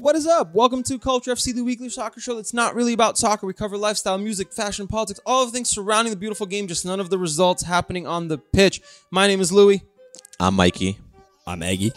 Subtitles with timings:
[0.00, 0.54] What is up?
[0.54, 3.48] Welcome to Culture FC, the weekly soccer show that's not really about soccer.
[3.48, 6.86] We cover lifestyle, music, fashion, politics, all of the things surrounding the beautiful game, just
[6.86, 8.80] none of the results happening on the pitch.
[9.10, 9.82] My name is Louie,
[10.38, 10.98] I'm Mikey.
[11.48, 11.92] I'm Aggie.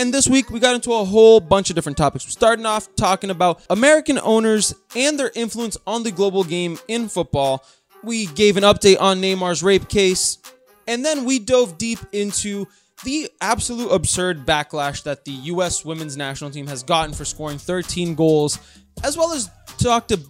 [0.00, 2.26] and this week we got into a whole bunch of different topics.
[2.26, 7.08] We're starting off talking about American owners and their influence on the global game in
[7.08, 7.64] football.
[8.02, 10.38] We gave an update on Neymar's rape case,
[10.88, 12.66] and then we dove deep into
[13.02, 15.84] the absolute absurd backlash that the U.S.
[15.84, 18.58] women's national team has gotten for scoring 13 goals,
[19.02, 20.20] as well as talked to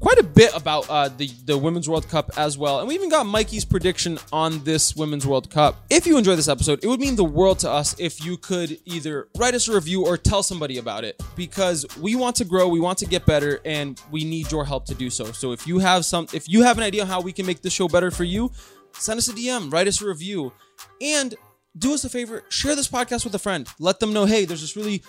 [0.00, 2.80] quite a bit about uh, the, the Women's World Cup as well.
[2.80, 5.84] And we even got Mikey's prediction on this Women's World Cup.
[5.90, 8.78] If you enjoy this episode, it would mean the world to us if you could
[8.84, 12.68] either write us a review or tell somebody about it because we want to grow,
[12.68, 15.32] we want to get better, and we need your help to do so.
[15.32, 17.72] So if you have some, if you have an idea how we can make this
[17.72, 18.50] show better for you,
[18.92, 20.52] send us a DM, write us a review,
[21.00, 21.34] and
[21.76, 23.68] do us a favor, share this podcast with a friend.
[23.78, 25.02] Let them know, hey, there's this really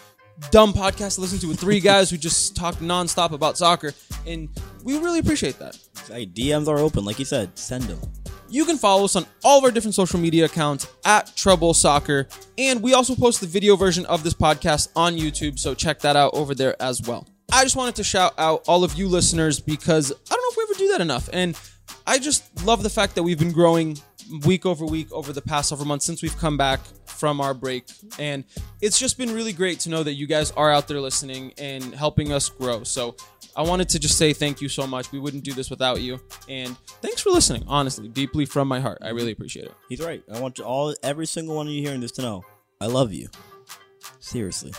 [0.51, 3.93] dumb podcast to listen to with three guys who just talk nonstop about soccer,
[4.25, 4.49] and
[4.83, 5.77] we really appreciate that.
[6.07, 7.57] Hey, DMs are open, like you said.
[7.57, 7.99] Send them.
[8.49, 12.27] You can follow us on all of our different social media accounts at Trebl Soccer,
[12.57, 16.15] and we also post the video version of this podcast on YouTube, so check that
[16.15, 17.27] out over there as well.
[17.51, 20.57] I just wanted to shout out all of you listeners because I don't know if
[20.57, 21.57] we ever do that enough, and
[22.07, 23.97] I just love the fact that we've been growing
[24.45, 27.85] week over week over the past several months since we've come back from our break,
[28.19, 28.43] and
[28.81, 31.95] it's just been really great to know that you guys are out there listening and
[31.95, 32.83] helping us grow.
[32.83, 33.15] So
[33.55, 35.11] I wanted to just say thank you so much.
[35.11, 36.19] We wouldn't do this without you.
[36.49, 38.99] And thanks for listening, honestly, deeply from my heart.
[39.01, 39.73] I really appreciate it.
[39.87, 40.21] He's right.
[40.33, 42.43] I want you all, every single one of you hearing this to know,
[42.81, 43.29] I love you.
[44.19, 44.73] Seriously,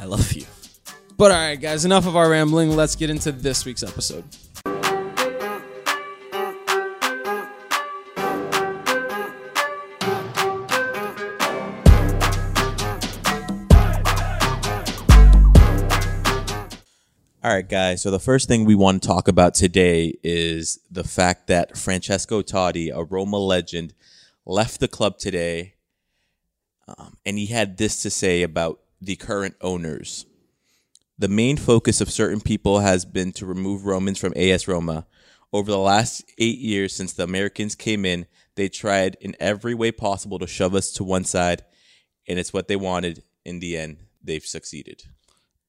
[0.00, 0.46] I love you.
[1.16, 2.74] But all right, guys, enough of our rambling.
[2.74, 4.24] Let's get into this week's episode.
[17.44, 18.00] All right, guys.
[18.00, 22.40] So the first thing we want to talk about today is the fact that Francesco
[22.40, 23.92] Totti, a Roma legend,
[24.46, 25.74] left the club today,
[26.88, 30.24] um, and he had this to say about the current owners.
[31.18, 35.06] The main focus of certain people has been to remove Romans from AS Roma.
[35.52, 39.92] Over the last eight years since the Americans came in, they tried in every way
[39.92, 41.62] possible to shove us to one side,
[42.26, 43.22] and it's what they wanted.
[43.44, 45.02] In the end, they've succeeded.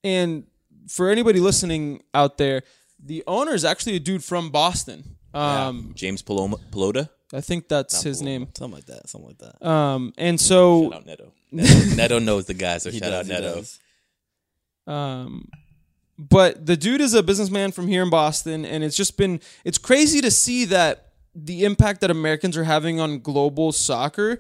[0.06, 0.46] And
[0.88, 2.64] for anybody listening out there,
[3.04, 5.16] the owner is actually a dude from Boston.
[5.34, 7.10] Um, James Paloma, Pallotta.
[7.34, 8.48] I think that's his name.
[8.58, 9.10] Something like that.
[9.10, 9.68] Something like that.
[9.68, 11.32] Um, and so Shout out Neto.
[11.52, 11.96] Neto.
[11.96, 13.34] Neto knows the guy, so He shout out does, he
[14.88, 14.94] Neto.
[14.94, 15.50] Um,
[16.18, 19.78] but the dude is a businessman from here in Boston, and it's just been it's
[19.78, 24.40] crazy to see that the impact that Americans are having on global soccer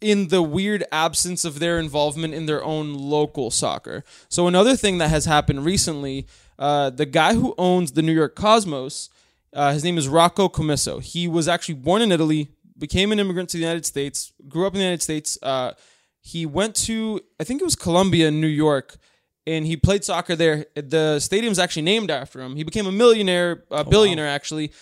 [0.00, 4.04] in the weird absence of their involvement in their own local soccer.
[4.28, 6.26] So another thing that has happened recently,
[6.58, 9.08] uh, the guy who owns the New York Cosmos,
[9.52, 11.02] uh, his name is Rocco Commisso.
[11.02, 14.74] He was actually born in Italy, became an immigrant to the United States, grew up
[14.74, 15.38] in the United States.
[15.42, 15.72] Uh,
[16.20, 18.98] he went to I think it was Columbia in New York
[19.46, 20.66] and he played soccer there.
[20.74, 22.56] The stadium's actually named after him.
[22.56, 24.72] He became a millionaire, a billionaire actually.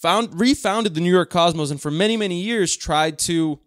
[0.00, 3.60] Found refounded the New York Cosmos, and for many many years tried to.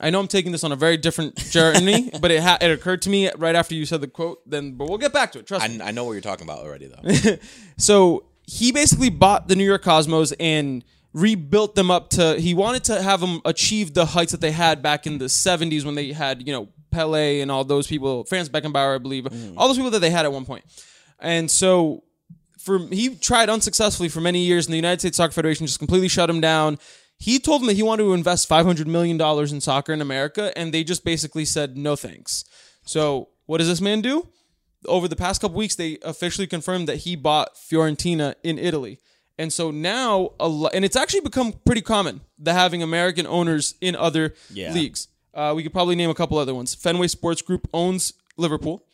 [0.00, 3.02] I know I'm taking this on a very different journey, but it ha- it occurred
[3.02, 4.48] to me right after you said the quote.
[4.48, 5.46] Then, but we'll get back to it.
[5.46, 5.80] Trust me.
[5.80, 7.36] I, I know what you're talking about already, though.
[7.76, 12.38] So he basically bought the New York Cosmos and rebuilt them up to.
[12.38, 15.84] He wanted to have them achieve the heights that they had back in the '70s
[15.84, 19.54] when they had, you know, Pele and all those people, Franz Beckenbauer, I believe, mm.
[19.56, 20.64] all those people that they had at one point.
[21.18, 22.04] And so,
[22.58, 26.08] for he tried unsuccessfully for many years, and the United States Soccer Federation just completely
[26.08, 26.78] shut him down.
[27.18, 30.00] He told them that he wanted to invest five hundred million dollars in soccer in
[30.00, 32.44] America, and they just basically said no thanks.
[32.84, 34.28] So, what does this man do?
[34.86, 39.00] over the past couple weeks, they officially confirmed that he bought Fiorentina in Italy.
[39.38, 44.34] And so now, and it's actually become pretty common the having American owners in other
[44.52, 44.74] Yeah.
[44.74, 45.08] leagues.
[45.32, 46.74] Uh, we could probably name a couple other ones.
[46.74, 48.84] Fenway Sports Group owns Liverpool.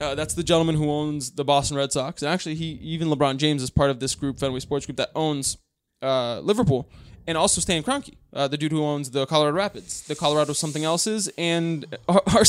[0.00, 2.22] Uh, that's the gentleman who owns the Boston Red Sox.
[2.22, 5.10] And actually, he even LeBron James is part of this group, Fenway Sports Group, that
[5.16, 5.56] owns
[6.00, 6.88] uh, Liverpool.
[7.26, 10.84] And also Stan Kroenke, uh, the dude who owns the Colorado Rapids, the Colorado something
[10.84, 12.42] else's, and our, our,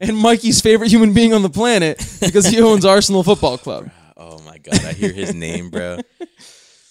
[0.00, 3.90] and Mikey's favorite human being on the planet because he owns Arsenal Football Club.
[4.16, 5.98] oh my god, I hear his name, bro.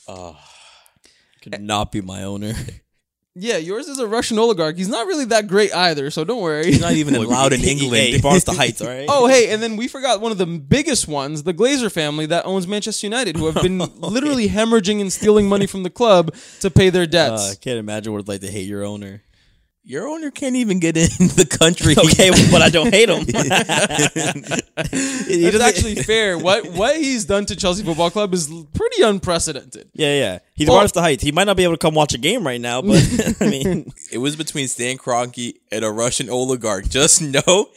[1.42, 2.54] Could not be my owner.
[3.38, 4.78] Yeah, yours is a Russian oligarch.
[4.78, 6.68] He's not really that great either, so don't worry.
[6.68, 8.08] He's not even allowed in England.
[8.08, 9.08] He bought the heights, all right?
[9.10, 12.46] Oh, hey, and then we forgot one of the biggest ones, the Glazer family that
[12.46, 16.72] owns Manchester United, who have been literally hemorrhaging and stealing money from the club to
[16.72, 17.52] pay their Uh, debts.
[17.52, 19.22] I can't imagine what it's like to hate your owner.
[19.84, 21.94] Your owner can't even get in the country.
[21.98, 23.26] Okay, but I don't hate him.
[24.78, 26.38] It's actually fair.
[26.40, 29.90] What what he's done to Chelsea Football Club is pretty unprecedented.
[29.94, 30.40] yeah, yeah.
[30.56, 31.22] He's Well- brought us to heights.
[31.22, 33.04] He might not be able to come watch a game right now, but
[33.42, 36.88] I mean, It was between Stan Kroenke and a Russian oligarch.
[36.88, 37.68] Just know,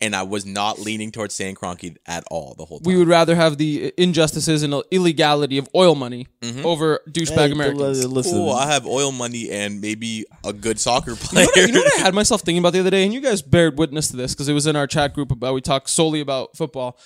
[0.00, 2.86] and I was not leaning towards Stan Kroenke at all the whole time.
[2.86, 6.64] We would rather have the injustices and illegality of oil money mm-hmm.
[6.64, 8.06] over douchebag hey, Americans.
[8.06, 8.52] Listen, cool.
[8.52, 11.44] I have oil money and maybe a good soccer You player.
[11.44, 13.12] know, what I, you know what I had myself thinking about the other day, and
[13.12, 15.60] you guys bared witness to this because it was in our chat group about we
[15.60, 16.96] talked solely about football.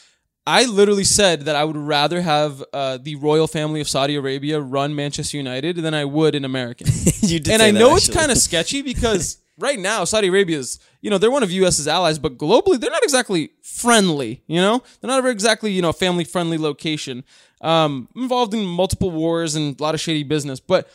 [0.46, 4.60] I literally said that I would rather have uh, the royal family of Saudi Arabia
[4.60, 6.88] run Manchester United than I would an American.
[7.20, 10.58] you did and I that, know it's kind of sketchy because right now Saudi Arabia
[10.58, 14.42] is, you know, they're one of US's allies, but globally they're not exactly friendly.
[14.48, 17.24] You know, they're not exactly you know family friendly location.
[17.60, 20.88] Um, involved in multiple wars and a lot of shady business, but.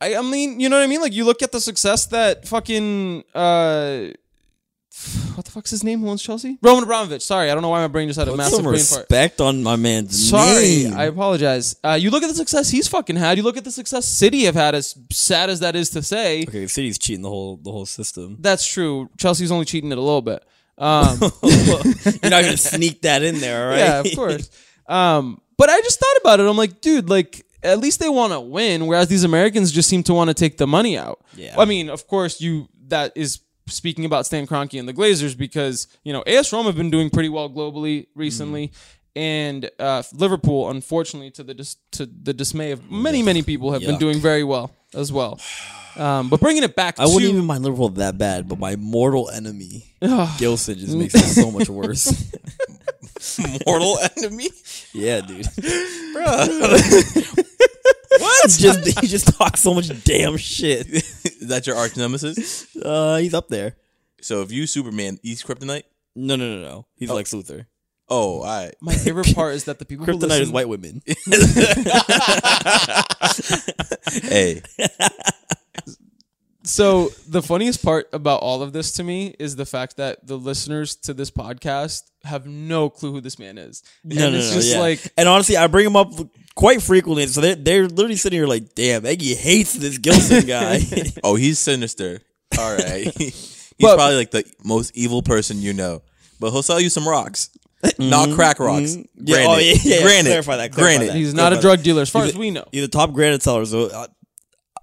[0.00, 1.00] I, I mean, you know what I mean?
[1.00, 4.08] Like, you look at the success that fucking uh,
[5.34, 6.00] what the fuck's his name?
[6.00, 6.56] Who owns Chelsea?
[6.62, 7.22] Roman Abramovich.
[7.22, 9.00] Sorry, I don't know why my brain just had a Put massive some brain fart.
[9.10, 10.94] respect on my man's Sorry, name.
[10.94, 11.76] I apologize.
[11.82, 13.36] Uh, you look at the success he's fucking had.
[13.36, 14.74] You look at the success City have had.
[14.74, 18.36] As sad as that is to say, okay, City's cheating the whole the whole system.
[18.40, 19.10] that's true.
[19.18, 20.44] Chelsea's only cheating it a little bit.
[20.78, 23.78] Um, You're not gonna sneak that in there, all right?
[23.78, 24.50] yeah, of course.
[24.88, 26.46] Um, but I just thought about it.
[26.46, 30.02] I'm like, dude, like at least they want to win, whereas these Americans just seem
[30.04, 31.24] to want to take the money out.
[31.36, 31.54] Yeah.
[31.58, 35.88] I mean, of course, you that is speaking about Stan Kroenke and the Glazers because
[36.04, 38.72] you know AS Roma have been doing pretty well globally recently.
[39.16, 43.82] And uh, Liverpool, unfortunately, to the dis- to the dismay of many many people, have
[43.82, 45.40] been doing very well as well.
[45.96, 49.30] Um, but bringing it back, I wouldn't even mind Liverpool that bad, but my mortal
[49.30, 49.94] enemy,
[50.38, 52.32] Gilson, just makes it so much worse.
[53.66, 54.48] Mortal enemy.
[54.92, 55.46] yeah, dude.
[58.20, 58.50] what?
[58.50, 60.86] Just he just talks so much damn shit.
[60.88, 62.74] Is that your arch nemesis?
[62.76, 63.76] Uh, he's up there.
[64.20, 65.84] So if you Superman, he's Kryptonite.
[66.16, 66.86] No, no, no, no.
[66.96, 67.66] He's Lex Luthor.
[68.08, 68.74] Oh, all right.
[68.80, 71.02] my favorite part is that the people who Kryptonite listen, is white women.
[74.22, 74.62] Hey,
[76.64, 80.36] So the funniest part about all of this to me is the fact that the
[80.36, 83.82] listeners to this podcast have no clue who this man is.
[84.02, 84.80] No, and no, it's no, just yeah.
[84.80, 86.12] like and honestly, I bring him up
[86.56, 87.26] quite frequently.
[87.26, 90.80] So they're, they're literally sitting here like, damn, Eggy hates this Gilson guy.
[91.24, 92.20] oh, he's sinister.
[92.58, 96.02] All right, he's But- probably like the most evil person you know.
[96.40, 97.48] But he'll sell you some rocks,
[97.98, 98.96] not crack rocks.
[98.96, 99.06] Mhm.
[99.16, 101.12] Yeah, Granite, oh, yeah, yeah, granite, clarify that, clarify granite.
[101.12, 101.16] that.
[101.16, 102.64] he's not a drug dealer as far He's as we know.
[102.72, 104.06] He's a top granite seller, so uh,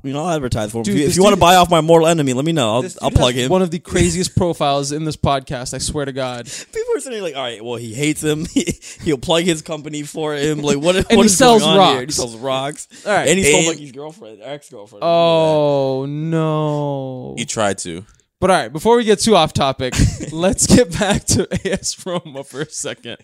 [0.04, 0.84] you know I'll advertise for him.
[0.84, 2.76] Dude, if you, if you want to buy off my mortal enemy, let me know.
[2.78, 3.50] I'll, I'll plug him.
[3.50, 5.74] One of the craziest profiles in this podcast.
[5.74, 6.46] I swear to God.
[6.46, 8.46] People are sitting like, all right, well, he hates him.
[9.04, 10.60] He'll plug his company for him.
[10.62, 10.96] Like, what?
[10.96, 12.06] And he what is sells going on here?
[12.06, 12.88] He sells rocks.
[13.06, 13.28] All right.
[13.28, 15.04] and he stole And- Mikey's girlfriend, ex girlfriend.
[15.04, 17.36] Oh no!
[17.38, 18.06] He tried to.
[18.42, 19.94] But all right, before we get too off topic,
[20.34, 23.18] let's get back to AS Roma for a second.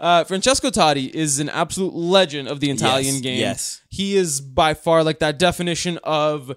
[0.00, 3.38] Uh, Francesco Totti is an absolute legend of the Italian Yes, game.
[3.38, 3.82] yes.
[3.90, 6.50] he is by far like that definition of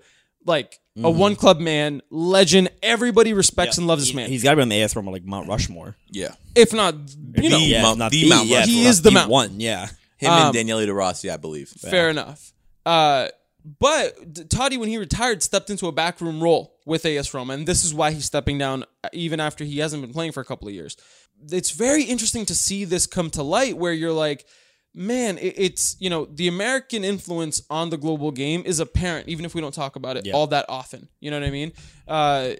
[0.46, 1.06] like Mm-hmm.
[1.06, 2.72] a one club man, legend.
[2.84, 4.28] Everybody respects and loves this man.
[4.28, 5.96] He's got to be on the AS from like Mount Rushmore.
[6.10, 6.94] Yeah, if not,
[7.38, 8.75] you know, Yeah, Mount- not the Mount yeah, Rushmore.
[8.75, 9.60] He is the the Mount- one.
[9.62, 9.88] Yeah,
[10.18, 11.69] him Um, and Daniele De Rossi, I believe.
[11.69, 12.51] Fair enough.
[12.86, 13.30] Uh,
[13.80, 17.84] but Totti, when he retired, stepped into a backroom role with AS Roma, and this
[17.84, 20.68] is why he's stepping down uh, even after he hasn't been playing for a couple
[20.68, 20.96] of years.
[21.52, 24.46] It's very interesting to see this come to light, where you're like,
[24.94, 29.54] man, it's you know the American influence on the global game is apparent, even if
[29.54, 30.34] we don't talk about it Yeah.
[30.34, 31.10] all that often.
[31.20, 31.74] You know what I mean?
[32.08, 32.54] Uh,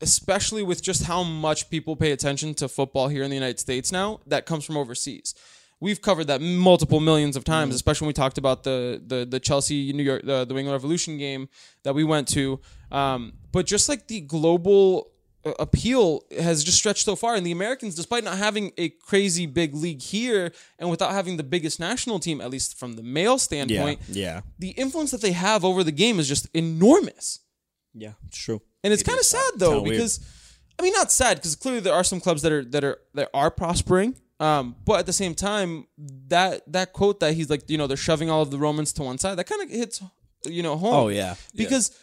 [0.00, 3.90] especially with just how much people pay attention to football here in the United States
[3.90, 5.34] now, that comes from overseas
[5.84, 8.78] we've covered that multiple millions of times, especially when we talked about the
[9.12, 11.42] the the Chelsea New York the, the England Revolution game
[11.84, 12.60] that we went to.
[12.90, 13.20] Um,
[13.52, 15.10] but just like the global
[15.44, 16.04] uh, appeal
[16.48, 20.00] has just stretched so far, and the Americans, despite not having a crazy big league
[20.00, 24.40] here, and without having the biggest national team, at least from the male standpoint, yeah,
[24.58, 27.40] the influence that they have over the game is just enormous.
[27.94, 28.14] yeah.
[28.28, 28.60] It's true.
[28.82, 29.96] And it's kind of sad though kinda weird.
[29.96, 30.20] because
[30.78, 33.28] I mean not sad because clearly there are some clubs that are that are that
[33.32, 34.16] are prospering.
[34.40, 35.86] Um, but at the same time,
[36.28, 39.02] that that quote that he's like, you know, they're shoving all of the Romans to
[39.02, 40.02] one side, that kind of hits,
[40.44, 40.94] you know, home.
[40.94, 41.96] Oh yeah, because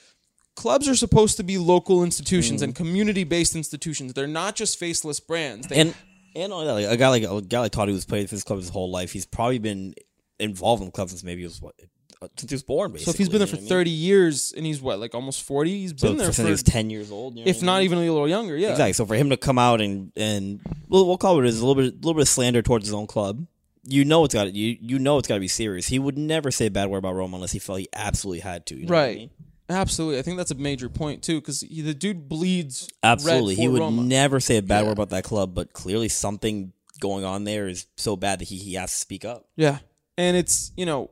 [0.55, 2.65] clubs are supposed to be local institutions Mm.
[2.65, 4.13] and community-based institutions.
[4.13, 5.67] They're not just faceless brands.
[5.67, 5.93] They, and
[6.35, 8.43] and all that, like, a guy like a guy like Todd who's played for this
[8.45, 9.11] club his whole life.
[9.11, 9.93] He's probably been
[10.39, 11.75] involved in clubs since maybe he was what
[12.37, 12.91] since he was born.
[12.91, 13.85] Basically, so if he's been there you for know what I mean?
[13.85, 16.51] 30 years and he's what, like almost 40, he's So been there since for, he
[16.51, 17.85] was ten years old, you know if I not mean?
[17.85, 18.55] even a little younger.
[18.57, 18.93] Yeah, Exactly.
[18.93, 21.81] So for him to come out and and we'll, we'll call it as a little
[21.81, 23.45] bit, a little bit of slander towards his own club.
[23.83, 25.87] You know it's got to you you know it's got to be serious.
[25.87, 28.65] He would never say a bad word about Roma unless he felt he absolutely had
[28.67, 28.75] to.
[28.75, 29.17] You know what I Right.
[29.17, 29.29] mean?
[29.69, 32.89] Absolutely, I think that's a major point too, because the dude bleeds.
[33.03, 34.03] Absolutely, he would Roma.
[34.03, 34.87] never say a bad Yeah.
[34.87, 38.57] word about that club, but clearly something going on there is so bad that he,
[38.57, 39.47] he has to speak up.
[39.55, 39.79] Yeah.
[40.17, 41.09] And it's, you know,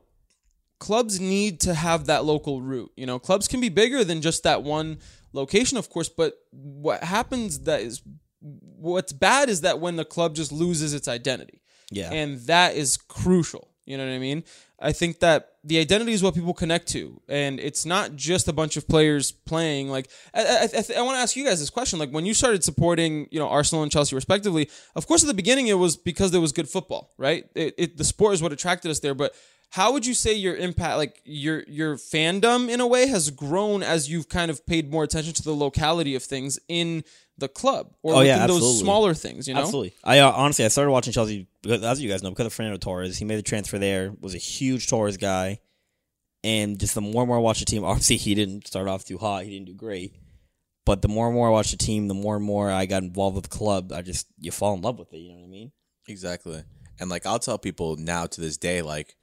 [0.80, 2.90] clubs need to have that local route.
[2.96, 4.98] You know, clubs can be bigger than just that one
[5.32, 8.02] location, of course, but what happens that is
[8.40, 11.62] what's bad is that when the club just loses its identity.
[11.92, 13.68] Yeah, And that is crucial.
[13.84, 14.44] You know what I mean?
[14.78, 18.52] I think that the identity is what people connect to, and it's not just a
[18.52, 19.90] bunch of players playing.
[19.90, 22.32] Like, I, I, I, I want to ask you guys this question: like, when you
[22.32, 25.96] started supporting, you know, Arsenal and Chelsea respectively, of course, at the beginning it was
[25.96, 27.46] because there was good football, right?
[27.56, 29.34] It, it the sport is what attracted us there, but
[29.70, 33.82] how would you say your impact, like your your fandom, in a way, has grown
[33.82, 37.04] as you've kind of paid more attention to the locality of things in
[37.38, 39.46] the club, or Oh, yeah, within those smaller things?
[39.46, 39.94] You know, Absolutely.
[40.02, 42.78] I uh, honestly, I started watching Chelsea because, as you guys know, because of Fernando
[42.78, 43.16] Torres.
[43.16, 44.12] He made the transfer there.
[44.20, 45.60] Was a huge Torres guy,
[46.42, 49.04] and just the more and more I watched the team, obviously he didn't start off
[49.04, 49.44] too hot.
[49.44, 50.16] He didn't do great,
[50.84, 53.04] but the more and more I watched the team, the more and more I got
[53.04, 53.92] involved with the club.
[53.92, 55.18] I just you fall in love with it.
[55.18, 55.70] You know what I mean?
[56.08, 56.64] Exactly.
[56.98, 59.14] And like I'll tell people now to this day, like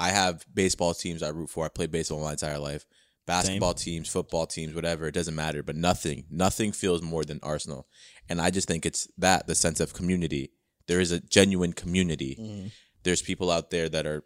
[0.00, 1.66] I have baseball teams I root for.
[1.66, 2.86] I played baseball my entire life.
[3.26, 5.62] Basketball teams, football teams, whatever, it doesn't matter.
[5.62, 7.86] But nothing, nothing feels more than Arsenal.
[8.28, 10.50] And I just think it's that, the sense of community.
[10.88, 12.36] There is a genuine community.
[12.40, 12.66] Mm-hmm.
[13.04, 14.24] There's people out there that are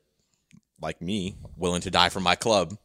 [0.80, 2.76] like me, willing to die for my club.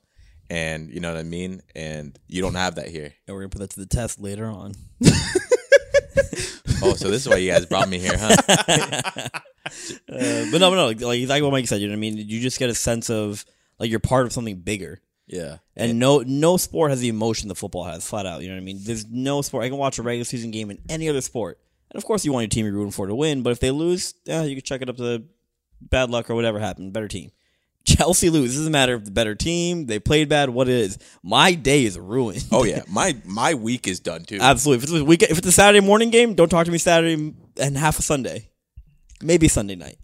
[0.50, 1.62] And you know what I mean?
[1.76, 3.14] And you don't have that here.
[3.28, 4.74] And we're gonna put that to the test later on.
[6.82, 9.30] Oh, so this is why you guys brought me here, huh?
[9.66, 11.82] Uh, but no, but no, like, like exactly what Mike said.
[11.82, 12.18] You know what I mean?
[12.18, 13.46] You just get a sense of
[13.78, 15.02] like you're part of something bigger.
[15.28, 15.58] Yeah.
[15.76, 18.42] And no no sport has the emotion that football has, flat out.
[18.42, 18.80] You know what I mean?
[18.82, 19.64] There's no sport.
[19.64, 21.60] I can watch a regular season game in any other sport.
[21.92, 23.72] And of course, you want your team you're rooting for to win, but if they
[23.72, 25.24] lose, yeah, you can check it up to
[25.82, 26.94] bad luck or whatever happened.
[26.94, 27.32] Better team.
[27.86, 28.54] Chelsea lose.
[28.54, 30.98] It doesn't matter if the better team, they played bad, what it is.
[31.24, 32.46] My day is ruined.
[32.52, 32.82] Oh yeah.
[32.90, 34.40] My my week is done too.
[34.42, 34.78] Absolutely.
[34.78, 37.34] If it's, a weekend, if it's a Saturday morning game, don't talk to me Saturday
[37.58, 38.50] and half a Sunday.
[39.22, 39.98] Maybe Sunday night.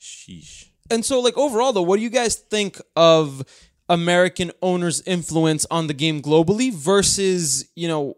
[0.00, 0.66] Sheesh.
[0.90, 3.44] And so, like overall, though, what do you guys think of
[3.88, 8.16] American owners' influence on the game globally versus you know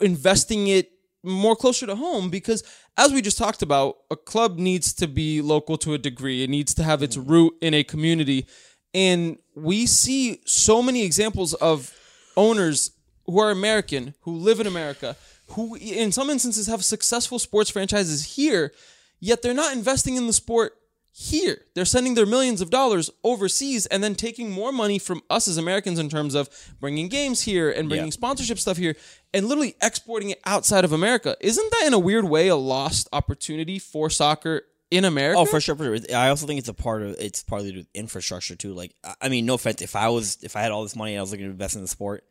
[0.00, 0.90] investing it
[1.22, 2.30] more closer to home?
[2.30, 2.62] Because
[2.96, 6.42] as we just talked about, a club needs to be local to a degree.
[6.42, 8.46] It needs to have its root in a community,
[8.92, 11.94] and we see so many examples of
[12.36, 12.92] owners
[13.26, 15.16] who are American, who live in America,
[15.48, 18.72] who in some instances have successful sports franchises here,
[19.20, 20.74] yet they're not investing in the sport
[21.10, 21.62] here.
[21.74, 25.56] They're sending their millions of dollars overseas and then taking more money from us as
[25.56, 26.48] Americans in terms of
[26.78, 28.12] bringing games here and bringing Yeah.
[28.12, 28.94] sponsorship stuff here
[29.34, 31.36] and literally exporting it outside of America.
[31.40, 35.40] Isn't that in a weird way a lost opportunity for soccer in America?
[35.40, 36.16] Oh, for sure, for sure.
[36.16, 38.72] I also think it's a part of it's partly to with infrastructure too.
[38.72, 41.14] Like, I- I mean, no offense, if I was if I had all this money
[41.14, 42.22] and I was looking to invest in the sport,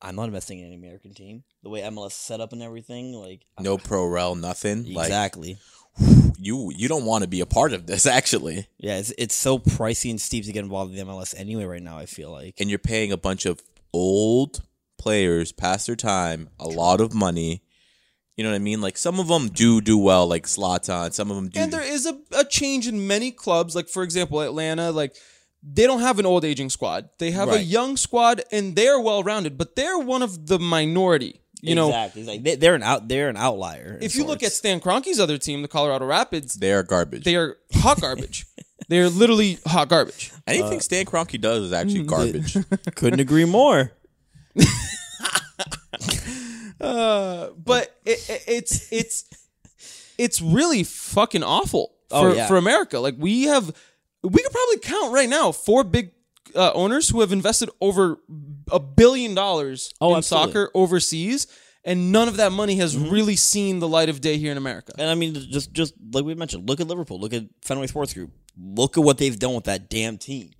[0.00, 1.42] I'm not investing in an American team.
[1.64, 4.94] The way MLS is set up and everything, like No pro rel, nothing.
[4.94, 5.58] Like exactly.
[6.38, 8.68] You you don't want to be a part of this actually.
[8.78, 11.64] Yeah, it's it's so pricey and steep to get involved in the MLS anyway.
[11.64, 13.60] Right now, I feel like And you're paying a bunch of
[13.92, 14.62] old
[14.98, 17.62] players past their time a lot of money.
[18.36, 18.80] You know what I mean?
[18.80, 21.12] Like some of them do do well, like Zlatan.
[21.12, 21.58] Some of them do.
[21.60, 23.74] And there is a, a change in many clubs.
[23.74, 25.16] Like, for example, Atlanta, like,
[25.60, 27.08] they don't have an old aging squad.
[27.18, 31.40] They have a young squad and they're well rounded, but they're one of the minority.
[31.60, 32.24] You know, exactly.
[32.24, 33.98] Like they, they're an out they're an outlier.
[34.00, 34.52] if you look at.
[34.52, 37.24] Stan Kroenke's other team, the Colorado Rapids, they are garbage.
[37.24, 38.46] they are hot garbage.
[38.88, 40.32] They're literally hot garbage.
[40.46, 42.56] Anything Stan Kroenke does is actually garbage.
[42.94, 43.92] couldn't agree more.
[46.80, 49.24] Uh, but it, it, it's it's
[50.16, 52.46] it's really fucking awful Oh, for yeah.
[52.46, 53.00] for America.
[53.00, 53.66] Like we have,
[54.22, 56.12] we could probably count right now four big
[56.54, 58.18] uh, owners who have invested over
[58.72, 60.52] a billion dollars Oh, in absolutely.
[60.52, 61.46] soccer overseas,
[61.84, 63.10] and none of that money has mm-hmm.
[63.10, 64.92] really seen the light of day here in America.
[64.98, 68.14] And I mean, just just like we mentioned, look at Liverpool, look at Fenway Sports
[68.14, 70.50] Group, look at what they've done with that damn team.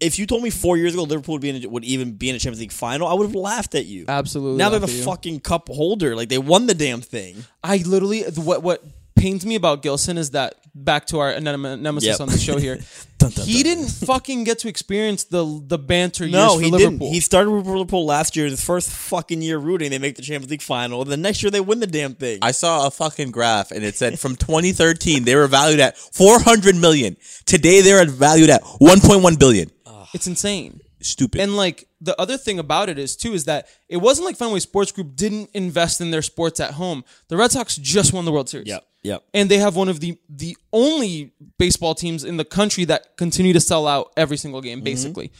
[0.00, 2.28] If you told me four years ago Liverpool would be in a, would even be
[2.28, 4.04] in a Champions League final, I would have laughed at you.
[4.08, 4.58] Absolutely.
[4.58, 5.04] now they're the laugh at you.
[5.04, 6.16] fucking cup holder.
[6.16, 7.44] Like they won the damn thing.
[7.62, 8.82] I literally what what
[9.14, 12.20] pains me about Gilson is that back to our nem- nemesis Yep.
[12.20, 12.78] on the show here.
[13.18, 13.76] Dun, dun, he dun.
[13.76, 16.98] didn't fucking get to experience the the banter No, years for he Liverpool.
[16.98, 17.14] didn't.
[17.14, 19.90] He started with Liverpool last year, his first fucking year rooting.
[19.90, 21.04] They make the Champions League final.
[21.04, 22.40] The next year they win the damn thing.
[22.42, 26.74] I saw a fucking graph and it said from 2013 they were valued at 400
[26.74, 27.16] million.
[27.46, 29.70] Today they're valued at 1.1 billion.
[30.14, 30.80] it's insane.
[31.00, 31.40] Stupid.
[31.40, 34.58] And like the other thing about it is too is that it wasn't like Fenway
[34.60, 37.04] Sports Group didn't invest in their sports at home.
[37.28, 38.66] The Red Sox just won the World Series.
[38.68, 39.22] Yep, yep.
[39.34, 43.52] And they have one of the the only baseball teams in the country that continue
[43.52, 44.78] to sell out every single game.
[44.78, 44.84] Mm-hmm.
[44.84, 45.32] Basically,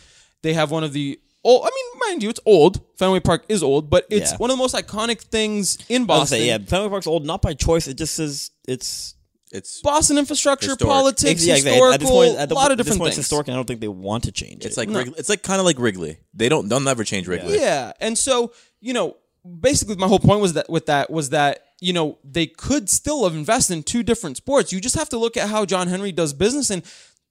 [0.42, 2.80] they have one of the Oh, I mean, mind you, it's old.
[2.96, 4.36] Fenway Park is old, but it's Yeah.
[4.36, 6.38] one of the most iconic things in Boston.
[6.38, 7.88] say, yeah, Fenway Park's old, not by choice.
[7.88, 9.14] It just says it's
[9.50, 10.88] It's Boston infrastructure, Historic.
[10.88, 11.72] politics, yeah, exactly.
[11.72, 13.18] historical, At this point, at the, a lot of this different point, things.
[13.18, 14.66] It's historic, and I don't think they want to change it.
[14.68, 16.18] it's like Wrigley, it's like kind of like Wrigley.
[16.32, 17.58] They don't they'll never change Wrigley.
[17.58, 21.64] Yeah, and so you know, basically, my whole point was that with that was that
[21.82, 24.72] you know they could still invest in two different sports.
[24.72, 26.82] You just have to look at how John Henry does business, and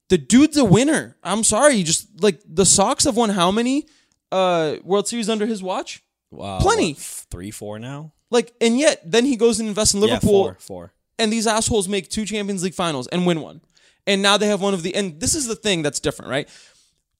[0.08, 1.16] the dude's a winner.
[1.24, 3.86] I'm sorry, just like the Sox have won how many
[4.30, 6.02] uh World Series under his watch?
[6.30, 6.92] wow, plenty.
[6.94, 8.12] what, three, four now.
[8.30, 10.92] Like, and yet then he goes and invests in Liverpool, Yeah, four, four.
[11.18, 13.60] and these assholes make two Champions League finals and win one.
[14.06, 16.48] And now they have one of the and this is the thing that's different, right?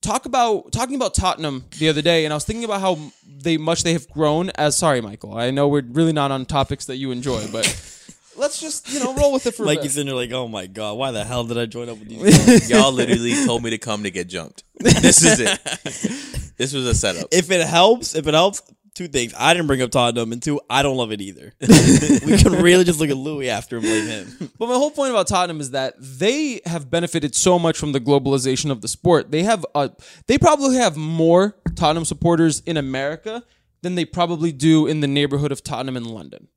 [0.03, 3.57] Talk about talking about Tottenham the other day, and I was thinking about how they
[3.57, 5.35] much they have grown as sorry, Michael.
[5.37, 7.65] I know we're really not on topics that you enjoy, but
[8.35, 9.85] let's just, you know, roll with it for a Like bit.
[9.85, 12.09] you're sitting there like, oh my god, why the hell did I join up with
[12.09, 12.69] these guys?
[12.69, 14.63] Y'all literally told me to come to get jumped.
[14.79, 16.39] This is it.
[16.55, 17.29] This was a setup.
[17.31, 18.61] if it helps, if it helps,
[18.93, 19.33] two things.
[19.37, 21.53] I didn't bring up Tottenham, and two, I don't love it either.
[21.61, 24.51] we can really just look at Louis after and blame him.
[24.59, 27.99] But my whole point about Tottenham is that they have benefited so much from the
[27.99, 29.31] globalization of the sport.
[29.31, 29.89] They have uh,
[30.27, 33.43] they probably have more Tottenham supporters in America
[33.81, 36.47] than they probably do in the neighborhood of Tottenham in London.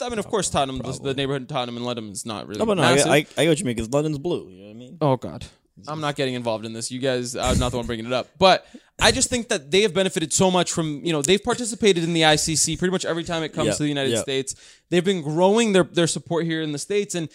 [0.00, 2.58] I mean, of course, Tottenham, the, the neighborhood of Tottenham in London is not really.
[2.58, 2.92] No, but no, I.
[2.92, 4.48] I, I get what you mean because London's blue.
[4.50, 4.98] You know what I mean?
[5.00, 5.44] Oh God,
[5.88, 6.90] I'm not getting involved in this.
[6.90, 8.28] You guys, I'm not the one bringing it up.
[8.38, 8.66] But
[9.00, 12.12] I just think that they have benefited so much from you know they've participated in
[12.12, 14.20] the ICC pretty much every time it comes Yeah, to the United yeah.
[14.22, 14.54] States.
[14.90, 17.28] They've been growing their their support here in the states, and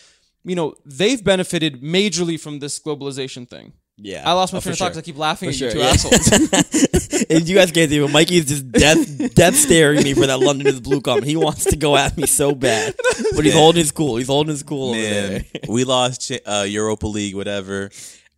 [0.45, 3.73] you know they've benefited majorly from this globalization thing.
[4.01, 5.01] Yeah, I lost my Oh, train for of thought 'cause sure.
[5.01, 5.89] I keep laughing For at you sure, two yeah.
[5.89, 7.25] assholes.
[7.29, 10.67] and you guys can't see, but Mikey's just death, death staring me for that London
[10.67, 11.27] is blue comment.
[11.27, 12.95] He wants to go at me so bad,
[13.35, 14.15] but he's holding his cool.
[14.15, 15.61] He's holding his cool over Man, there.
[15.67, 17.91] we lost uh, Europa League, whatever.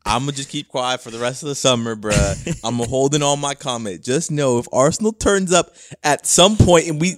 [0.06, 2.60] I'm gonna just keep quiet for the rest of the summer, bruh.
[2.64, 4.04] I'm holding on my comment.
[4.04, 7.16] Just know if Arsenal turns up at some point and we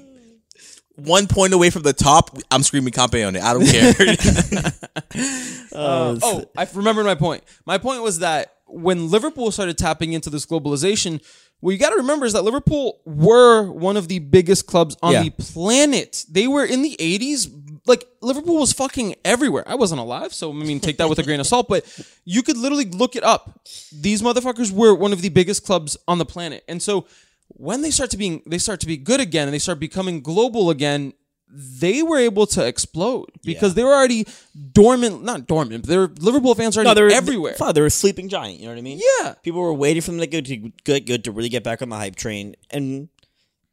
[0.96, 3.42] one point away from the top, I'm screaming Campe on it.
[3.44, 4.74] I don't care.
[5.74, 7.44] Uh, oh, I remembered my point.
[7.66, 11.20] My point was that when Liverpool started tapping into this globalization,
[11.62, 15.14] what you got to remember is that Liverpool were one of the biggest clubs on
[15.14, 15.24] Yeah.
[15.24, 16.25] the planet.
[16.29, 17.50] They were in the 80s.
[17.85, 19.63] Like Liverpool was fucking everywhere.
[19.67, 21.67] I wasn't alive, so I mean, take that with a grain of salt.
[21.67, 21.85] But
[22.24, 23.59] you could literally look it up.
[23.91, 27.07] These motherfuckers were one of the biggest clubs on the planet, and so
[27.50, 30.22] when they start to being they start to be good again and they start becoming
[30.22, 31.13] global again,
[31.50, 34.25] they were able to explode because they were already
[34.72, 35.24] dormant.
[35.24, 35.83] Not dormant.
[35.83, 37.53] But they were Liverpool fans are no, they're everywhere.
[37.53, 38.59] Fuck, they're a sleeping giant.
[38.59, 39.01] You know what I mean?
[39.19, 39.35] Yeah.
[39.43, 41.89] People were waiting for them to get to get good to really get back on
[41.89, 43.09] the hype train, and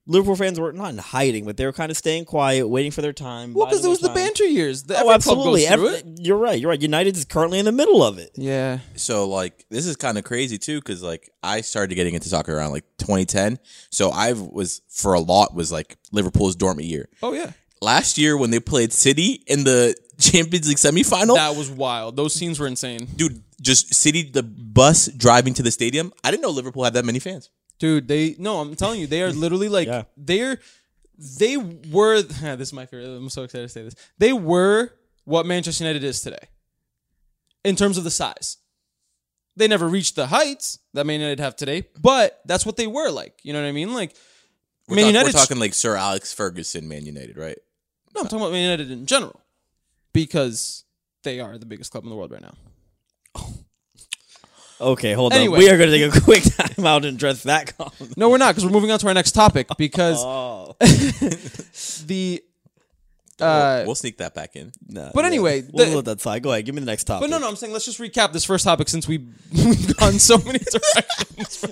[0.06, 3.00] Liverpool fans were not in hiding, but they were kind of staying quiet, waiting for
[3.02, 3.52] their time.
[3.54, 4.84] Well, because it there was the banter years.
[4.84, 5.66] The, Oh, every absolutely.
[5.66, 6.04] Every- it.
[6.18, 6.58] you're right.
[6.58, 6.80] You're right.
[6.80, 8.30] United is currently in the middle of it.
[8.34, 8.78] Yeah.
[8.96, 12.56] so like this is kind of crazy too, because like I started getting into soccer
[12.56, 13.58] around like 2010.
[13.90, 17.08] So I was for a lot was like Liverpool's dormant year.
[17.22, 17.52] Oh yeah.
[17.82, 22.16] Last year when they played City in the Champions League semifinal, That was wild.
[22.16, 23.06] Those scenes were insane.
[23.16, 26.12] dude, just City the bus driving to the stadium.
[26.24, 27.48] I didn't know Liverpool had that many fans.
[27.80, 30.04] Dude, they no, I'm telling you, they are literally like Yeah.
[30.16, 30.58] they're
[31.38, 33.08] they were this is my favorite.
[33.08, 33.94] I'm so excited to say this.
[34.18, 34.90] They were
[35.24, 36.48] what Manchester United is today.
[37.64, 38.56] In terms of the size.
[39.56, 43.10] They never reached the heights that Man United have today, but that's what they were
[43.10, 43.34] like.
[43.42, 43.92] You know what I mean?
[43.92, 44.14] Like
[44.88, 47.58] We're, Man talk- United we're talking like Sir Alex Ferguson, Man United, right?
[48.14, 49.40] No, I'm talking about Man United in general.
[50.12, 50.84] Because
[51.24, 52.54] they are the biggest club in the world right now.
[53.34, 53.54] Oh.
[54.80, 55.56] Okay, hold Anyway.
[55.56, 55.58] on.
[55.58, 58.16] We are going to take a quick time out and address that comment.
[58.16, 60.74] No, we're not, because we're moving on to our next topic because Oh,
[62.06, 62.42] the
[63.40, 64.70] uh we'll, we'll sneak that back in.
[64.88, 65.26] no, But yeah.
[65.28, 66.42] anyway, we'll the- let that slide.
[66.42, 66.64] Go ahead.
[66.66, 67.22] Give me the next topic.
[67.28, 69.18] But no, no, I'm saying let's just recap this first topic since we
[69.52, 71.64] we've gone so many directions.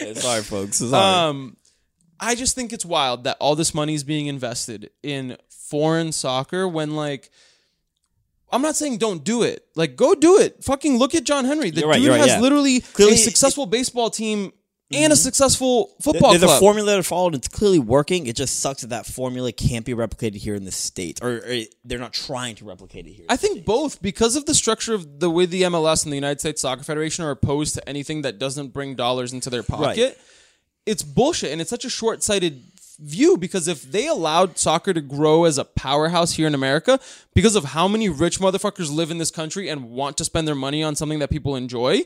[0.00, 0.76] Yeah, sorry, folks.
[0.78, 0.92] Sorry.
[0.94, 1.56] um,
[2.20, 6.66] I just think it's wild that all this money is being invested in foreign soccer
[6.68, 7.30] when like.
[8.52, 9.66] I'm not saying don't do it.
[9.74, 10.62] Like, go do it.
[10.62, 11.70] Fucking look at John Henry.
[11.70, 12.40] The You're right, dude you're right, has yeah.
[12.40, 14.52] literally Clearly, a successful baseball team
[14.94, 15.22] and a mm-hmm.
[15.22, 16.56] successful football There's club.
[16.56, 17.34] a formula that followed.
[17.34, 18.26] It's clearly working.
[18.26, 21.60] It just sucks that that formula can't be replicated here in the states, or, or
[21.84, 23.26] they're not trying to replicate it here.
[23.28, 26.40] I think both because of the structure of the way the MLS and the United
[26.40, 30.20] States Soccer Federation are opposed to anything that doesn't bring dollars into their pocket.
[30.84, 32.71] It's bullshit and it's such a short-sighted
[33.02, 37.00] view because if they allowed soccer to grow as a powerhouse here in America
[37.34, 40.54] because of how many rich motherfuckers live in this country and want to spend their
[40.54, 42.02] money on something that people enjoy,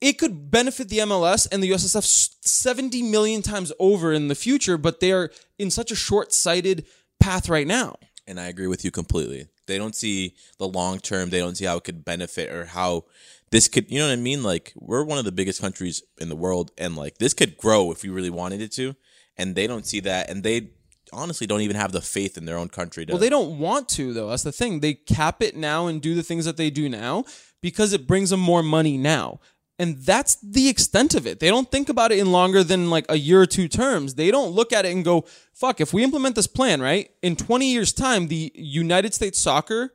[0.00, 2.04] it could benefit the MLS and the USSF
[2.40, 6.86] 70 million times over in the future, but they are in such a short-sighted
[7.20, 7.96] path right now.
[8.26, 9.48] And I agree with you completely.
[9.66, 11.30] They don't see the long term.
[11.30, 13.04] They don't see how it could benefit or how
[13.50, 14.42] this could, you know what I mean?
[14.42, 17.90] Like, we're one of the biggest countries in the world, and like, this could grow
[17.90, 18.94] if we really wanted it to.
[19.36, 20.30] And they don't see that.
[20.30, 20.70] And they
[21.12, 23.12] honestly don't even have the faith in their own country to.
[23.12, 24.28] Well, they don't want to though.
[24.28, 24.80] That's the thing.
[24.80, 27.24] They cap it now and do the things that they do now
[27.62, 29.40] because it brings them more money now.
[29.78, 31.40] And that's the extent of it.
[31.40, 34.14] They don't think about it in longer than like a year or two terms.
[34.14, 37.10] They don't look at it and go, fuck, if we implement this plan, right?
[37.22, 39.94] In 20 years' time, the United States Soccer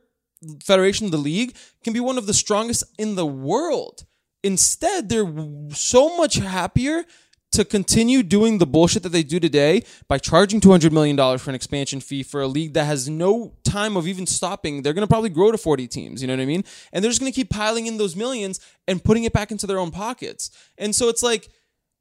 [0.62, 4.04] Federation, the league, can be one of the strongest in the world.
[4.42, 5.32] Instead, they're
[5.70, 7.04] so much happier
[7.52, 11.56] to continue doing the bullshit that they do today by charging $200 million for an
[11.56, 14.82] expansion fee for a league that has no time of even stopping.
[14.82, 16.64] They're going to probably grow to 40 teams, you know what I mean?
[16.92, 19.66] And they're just going to keep piling in those millions and putting it back into
[19.66, 20.50] their own pockets.
[20.76, 21.48] And so it's like,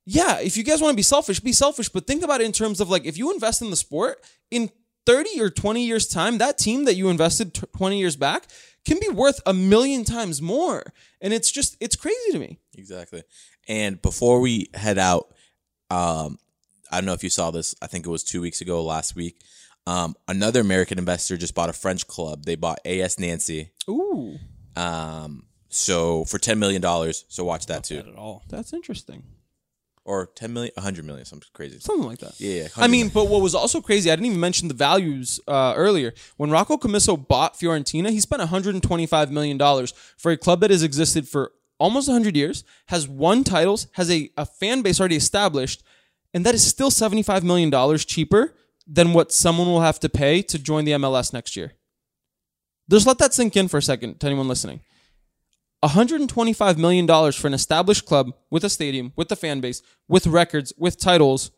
[0.06, 2.52] yeah, if you guys want to be selfish, be selfish, but think about it in
[2.52, 4.20] terms of like if you invest in the sport
[4.52, 4.70] in
[5.06, 8.48] 30 or 20 years time, that team that you invested t- 20 years back
[8.86, 10.94] can be worth a million times more.
[11.22, 12.60] And it's just it's crazy to me.
[12.78, 13.24] Exactly.
[13.68, 15.34] And before we head out,
[15.90, 16.38] um,
[16.92, 17.76] I don't know if you saw this.
[17.82, 19.42] I think it was two weeks ago, last week.
[19.88, 22.46] Um, another American investor just bought a French club.
[22.46, 23.72] They bought AS Nancy.
[23.90, 24.38] Ooh,
[24.76, 27.26] Um, so for ten million dollars.
[27.28, 28.44] So watch that too, at all.
[28.50, 29.24] that's interesting.
[30.06, 31.80] or ten million, a hundred million, something crazy.
[31.80, 32.40] Something like that.
[32.40, 35.40] Yeah, yeah, I mean, but what was also crazy, I didn't even mention the values
[35.48, 36.14] uh, earlier.
[36.38, 39.58] When Rocco Commisso bought Fiorentina, he spent $125 million
[40.18, 44.30] for a club that has existed for almost 100 years, has won titles, has a,
[44.38, 45.84] a fan base already established,
[46.34, 48.54] and that is still $75 million cheaper
[48.88, 51.74] than what someone will have to pay to join the MLS next year.
[52.90, 54.82] Just let that sink in for a second to anyone listening.
[55.84, 60.74] $125 million for an established club with a stadium, with a fan base, with records,
[60.78, 61.52] with titles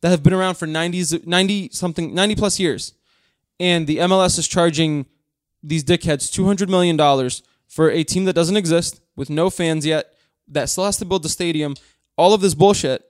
[0.00, 2.94] that have been around for 90s, 90 something, 90 plus years.
[3.58, 5.06] And the MLS is charging
[5.62, 7.30] these dickheads $200 million
[7.66, 10.12] for a team that doesn't exist, with no fans yet,
[10.48, 11.74] that still has to build the stadium,
[12.16, 13.04] all of this bullshit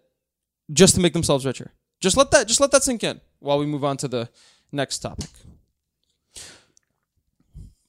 [0.72, 1.72] just to make themselves richer.
[2.00, 4.28] Just let that just let that sink in while we move on to the
[4.72, 5.30] next topic.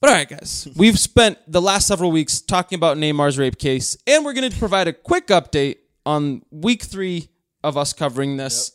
[0.00, 3.96] But all right, guys, we've spent the last several weeks talking about Neymar's rape case,
[4.06, 5.76] and we're going to provide a quick update
[6.06, 7.28] on week three
[7.64, 8.72] of us covering this.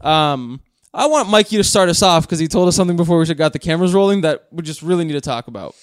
[0.00, 0.60] Um,
[0.94, 3.52] I want Mikey to start us off because he told us something before we got
[3.52, 5.74] the cameras rolling that we just really need to talk about.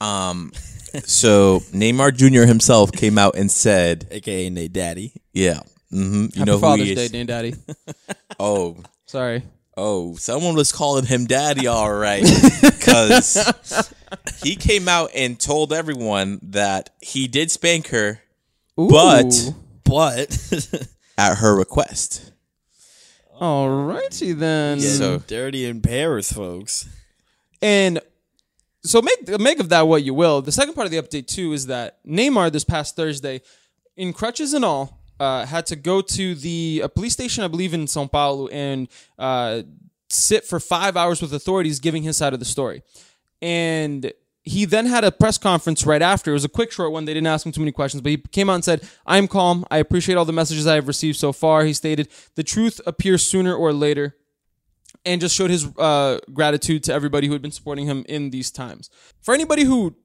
[0.00, 0.52] Um,
[1.04, 2.46] so Neymar Jr.
[2.46, 5.12] himself came out and said, AKA Nate Daddy.
[5.32, 7.54] "Yeah, hmm you Happy know who Father's he Day, is." Daddy.
[8.40, 8.76] Oh,
[9.06, 9.42] Sorry.
[9.76, 12.22] Oh, someone was calling him daddy, all right.
[12.62, 13.90] Because
[14.42, 18.20] he came out and told everyone that he did spank her
[18.76, 19.54] But- Ooh.
[19.84, 20.86] But
[21.18, 22.32] at her request.
[23.40, 24.80] Alrighty then.
[24.80, 26.88] So- dirty in Paris, folks.
[27.60, 28.00] And
[28.84, 30.42] so make make of that what you will.
[30.42, 33.42] The second part of the update too is that Neymar this past Thursday,
[33.96, 37.74] in crutches and all, uh, had to go to the a police station, I believe
[37.74, 39.62] in São Paulo, and uh,
[40.08, 42.82] sit for five hours with authorities giving his side of the story.
[43.40, 44.12] And
[44.44, 46.32] he then had a press conference right after.
[46.32, 47.04] It was a quick, short one.
[47.04, 49.64] They didn't ask him too many questions, but he came out and said, "I'm calm.
[49.70, 53.22] I appreciate all the messages I have received so far." He stated, "The truth appears
[53.24, 54.16] sooner or later."
[55.04, 58.50] And just showed his uh, gratitude to everybody who had been supporting him in these
[58.50, 58.90] times.
[59.20, 59.96] For anybody who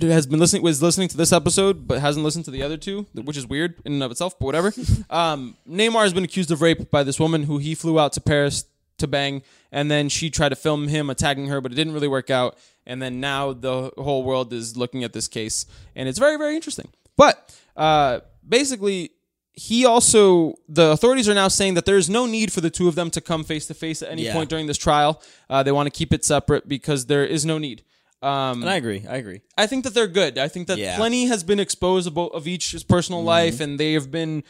[0.00, 3.06] has been listening was listening to this episode but hasn't listened to the other two,
[3.14, 4.72] which is weird in and of itself, but whatever.
[5.10, 8.20] um, Neymar has been accused of rape by this woman who he flew out to
[8.20, 8.64] Paris
[8.98, 12.08] to bang, and then she tried to film him attacking her, but it didn't really
[12.08, 12.58] work out.
[12.86, 16.54] And then now the whole world is looking at this case, and it's very, very
[16.54, 16.88] interesting.
[17.16, 19.10] But uh, basically,
[19.58, 22.88] he also the authorities are now saying that there is no need for the two
[22.88, 24.34] of them to come face to face at any Yeah.
[24.34, 25.22] point during this trial.
[25.48, 27.82] Uh, they want to keep it separate because there is no need.
[28.22, 29.04] Um, And I agree.
[29.08, 29.40] I agree.
[29.56, 30.36] I think that they're good.
[30.38, 30.96] I think that Yeah.
[30.96, 34.42] plenty has been exposed about of each's personal life, and they have been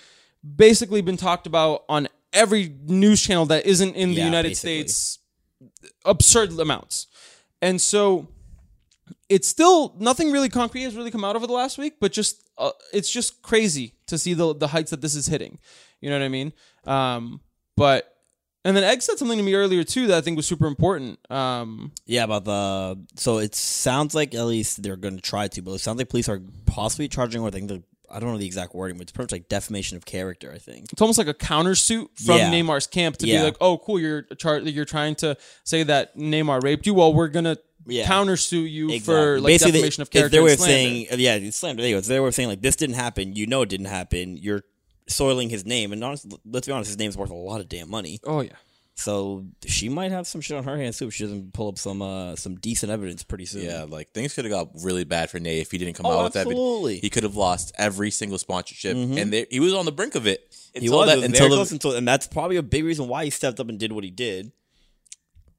[0.57, 4.81] basically been talked about on every news channel that isn't in the Yeah, United basically.
[4.89, 5.19] States.
[6.05, 7.07] Absurd amounts,
[7.63, 8.29] and so
[9.29, 12.43] it's still nothing really concrete has really come out over the last week, but just
[12.59, 15.59] uh, it's just crazy to see the the heights that this is hitting.
[16.01, 16.53] You know what I mean?
[16.85, 17.41] Um,
[17.77, 18.13] but
[18.65, 21.19] and then Egg said something to me earlier too that I think was super important.
[21.31, 25.63] Um, Yeah, about the so it sounds like at least they're going to try to,
[25.63, 28.39] but it sounds like police are possibly charging, or I think the I don't know
[28.39, 30.53] the exact wording, but it's pretty much like defamation of character.
[30.55, 30.93] I think.
[30.93, 32.53] it's almost like a countersuit from Yeah.
[32.53, 36.63] Neymar's camp to be like, oh, cool, you're char- you're trying to say that Neymar
[36.63, 36.95] raped you.
[36.95, 38.07] Well, we're gonna Yeah.
[38.07, 39.41] countersue you for Exactly.
[39.41, 40.27] like Basically, defamation of they- character.
[40.27, 41.83] It's their way and of saying, yeah, it's slander.
[41.83, 41.99] There you go.
[41.99, 43.35] It's their way of saying like this didn't happen.
[43.37, 44.37] You know it didn't happen.
[44.37, 44.63] You're
[45.09, 47.89] soiling his name, and honestly, let's be honest, his name's worth a lot of damn
[47.91, 48.19] money.
[48.25, 48.51] oh yeah,
[48.97, 51.79] So she might have some shit on her hands too if she doesn't pull up
[51.79, 53.65] some uh, some decent evidence pretty soon.
[53.65, 56.19] Yeah, like things could have got really bad for Nate if he didn't come Oh,
[56.19, 56.47] out with that.
[56.49, 56.61] video.
[56.61, 56.99] absolutely.
[56.99, 60.27] He could have lost every single sponsorship, and they, he was on the brink of
[60.27, 60.41] it.
[60.75, 63.25] he Until was, that, it until the- until, and that's probably a big reason why
[63.25, 64.51] he stepped up and did what he did.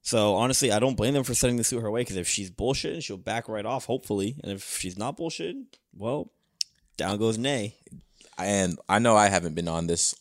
[0.02, 2.50] So honestly, I don't blame them for sending the suit her way because if she's
[2.50, 6.32] bullshitting, she'll back right off, hopefully, and if she's not bullshitting, well,
[6.96, 7.76] down goes Nay.
[8.38, 10.14] and I know I haven't been on this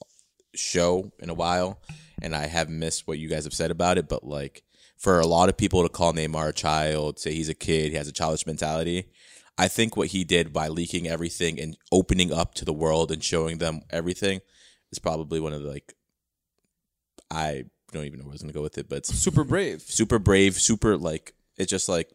[0.55, 1.79] show in a while,
[2.21, 4.09] and I have missed what you guys have said about it.
[4.09, 4.63] But like,
[4.97, 7.97] for a lot of people to call Neymar a child, say he's a kid, he
[7.97, 9.09] has a childish mentality.
[9.57, 13.23] I think what he did by leaking everything and opening up to the world and
[13.23, 14.41] showing them everything
[14.91, 15.93] is probably one of the like.
[17.31, 19.81] I don't even know where I was gonna go with it, but it's Super brave.
[19.81, 22.09] super brave, super like it's just like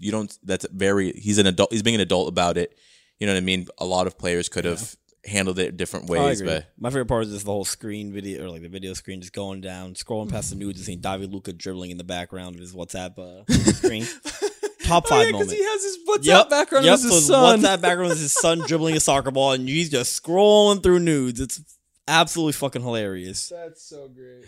[0.00, 0.36] you don't.
[0.44, 1.12] That's very.
[1.12, 1.72] He's an adult.
[1.72, 2.76] He's being an adult about it.
[3.18, 3.66] You know what I mean?
[3.78, 4.94] A lot of players could have
[5.26, 8.44] handled it different Oh, ways, but My favorite part is just the whole screen video,
[8.46, 11.30] or like the video screen just going down, scrolling past the nudes and seeing Davi
[11.30, 14.06] Lucca dribbling in the background of his WhatsApp uh, screen.
[14.84, 15.50] Top Oh, five yeah, moment.
[15.50, 17.60] he has his WhatsApp Yep, background yep, as his so his son.
[17.60, 21.40] WhatsApp background is his son dribbling a soccer ball, and he's just scrolling through nudes.
[21.40, 21.60] It's
[22.06, 23.48] absolutely fucking hilarious.
[23.48, 24.44] That's so great.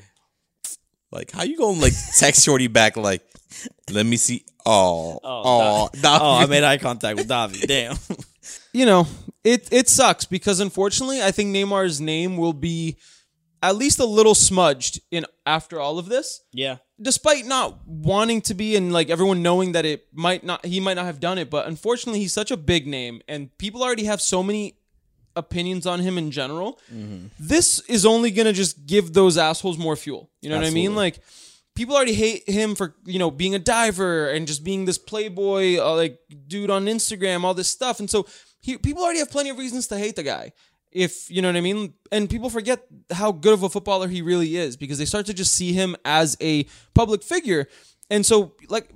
[1.12, 3.22] Like how you gonna like text Shorty back like,
[3.90, 4.44] let me see.
[4.66, 7.60] Oh, Oh, oh, Oh, I made eye contact with Davi.
[7.66, 7.96] Damn.
[8.72, 9.06] you know,
[9.44, 12.96] it it sucks because unfortunately, I think Neymar's name will be
[13.62, 16.42] at least a little smudged in after all of this.
[16.52, 16.76] yeah.
[17.02, 20.94] Despite not wanting to be and like everyone knowing that it might not he might
[20.94, 24.20] not have done it, but unfortunately he's such a big name and people already have
[24.20, 24.76] so many
[25.36, 26.78] opinions on him in general.
[27.38, 30.30] This is only to just give those assholes more fuel.
[30.40, 30.94] You know what I mean?
[30.94, 31.20] Like
[31.74, 35.78] people already hate him for, you know, being a diver and just being this playboy
[35.78, 38.00] uh, like dude on Instagram, all this stuff.
[38.00, 38.26] And so
[38.60, 40.52] he, people already have plenty of reasons to hate the guy.
[40.92, 44.22] If you know what I mean, and people forget how good of a footballer he
[44.22, 47.68] really is because they start to just see him as a public figure,
[48.10, 48.90] and so like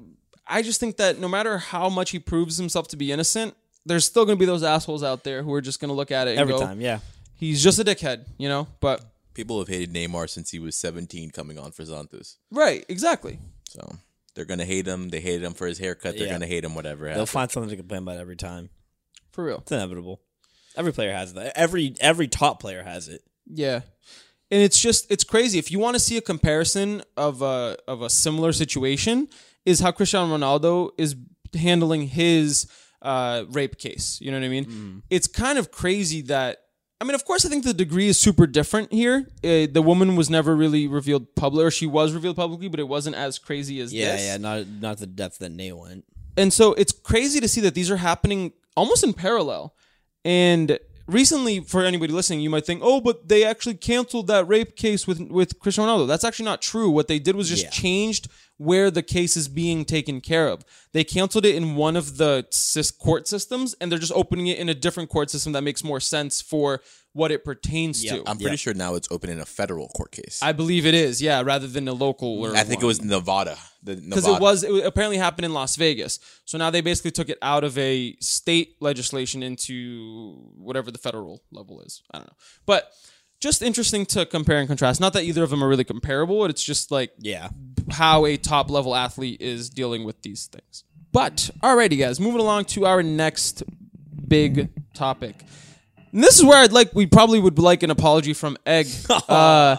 [0.44, 3.54] I just think that no matter how much he proves himself to be innocent,
[3.86, 6.10] there's still going to be those assholes out there who are just going to look
[6.10, 7.00] at it and Every go, time, yeah.
[7.34, 8.66] he's just a dickhead, you know.
[8.80, 12.38] But people have hated Neymar since he was 17 coming on for Santos.
[12.50, 13.38] right, exactly.
[13.68, 13.96] So
[14.34, 15.10] they're gonna hate him.
[15.10, 16.16] They hated him for his haircut.
[16.16, 16.32] They're Yeah.
[16.32, 17.04] gonna hate him whatever.
[17.06, 17.30] They'll happens.
[17.30, 18.70] find something to complain about every time.
[19.32, 19.58] For real.
[19.58, 20.20] It's inevitable.
[20.76, 21.52] Every player has that.
[21.56, 23.22] Every every top player has it.
[23.46, 23.80] Yeah.
[24.50, 25.58] And it's just it's crazy.
[25.58, 29.28] If you want to see a comparison of a of a similar situation,
[29.64, 31.16] is how Cristiano Ronaldo is
[31.54, 32.66] handling his
[33.04, 34.18] uh, rape case.
[34.20, 35.02] You know what I mean?
[35.10, 36.58] It's kind of crazy that
[37.00, 39.26] I mean, of course, I think the degree is super different here.
[39.44, 42.88] Uh, the woman was never really revealed publicly, or she was revealed publicly, but it
[42.88, 44.24] wasn't as crazy as Yeah, this.
[44.26, 44.36] yeah.
[44.38, 46.04] Not not the depth that Nate went.
[46.36, 49.74] And so it's crazy to see that these are happening almost in parallel.
[50.24, 54.76] And recently, for anybody listening, you might think, "Oh, but they actually canceled that rape
[54.76, 56.90] case with with Cristiano Ronaldo." That's actually not true.
[56.90, 57.70] What they did was just Yeah.
[57.70, 60.64] changed where the case is being taken care of.
[60.92, 62.46] They canceled it in one of the
[62.98, 66.00] court systems, and they're just opening it in a different court system that makes more
[66.00, 66.80] sense for
[67.14, 68.22] what it pertains Yeah, to.
[68.28, 68.56] I'm pretty Yeah.
[68.56, 70.40] sure now it's open in a federal court case.
[70.42, 72.40] I believe it is, yeah, rather than a local.
[72.40, 73.56] Or I think it was Nevada.
[73.82, 76.18] The because it was it apparently happened in Las Vegas.
[76.44, 81.42] So now they basically took it out of a state legislation into whatever the federal
[81.52, 82.02] level is.
[82.12, 82.92] I don't know, but
[83.40, 85.00] just interesting to compare and contrast.
[85.00, 86.40] Not that either of them are really comparable.
[86.40, 87.50] but It's just like Yeah.
[87.90, 90.82] how a top level athlete is dealing with these things.
[91.12, 93.62] But alrighty, guys, moving along to our next
[94.26, 95.44] big topic.
[96.14, 98.86] And this is where I'd like we probably would like an apology from Egg.
[99.28, 99.76] Uh,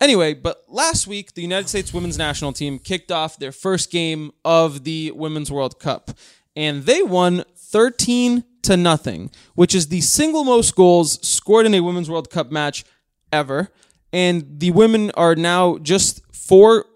[0.00, 4.32] anyway, but last week the United States women's national team kicked off their first game
[4.44, 6.10] of the Women's World Cup,
[6.56, 11.80] and they won 13 to nothing, which is the single most goals scored in a
[11.80, 12.84] Women's World Cup match
[13.32, 13.68] ever.
[14.12, 16.86] And the women are now just four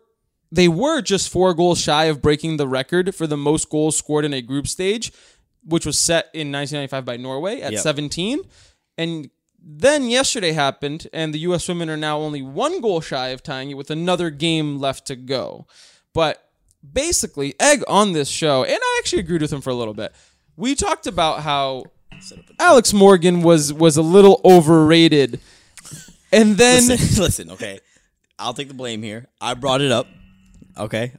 [0.52, 4.24] they were just four goals shy of breaking the record for the most goals scored
[4.24, 5.12] in a group stage,
[5.64, 7.82] which was set in 1995 by Norway at Yep.
[7.82, 8.40] 17.
[9.00, 11.66] And then yesterday happened, and the U.S.
[11.66, 15.16] women are now only one goal shy of tying it with another game left to
[15.16, 15.66] go.
[16.12, 16.46] But
[16.92, 20.14] basically, Egg on this show, and I actually agreed with him for a little bit.
[20.54, 21.84] We talked about how
[22.58, 25.40] Alex Morgan was was a little overrated,
[26.30, 27.80] and then Listen, listen, okay.
[28.38, 29.28] I'll take the blame here.
[29.40, 30.08] I brought it up.
[30.76, 31.14] Okay.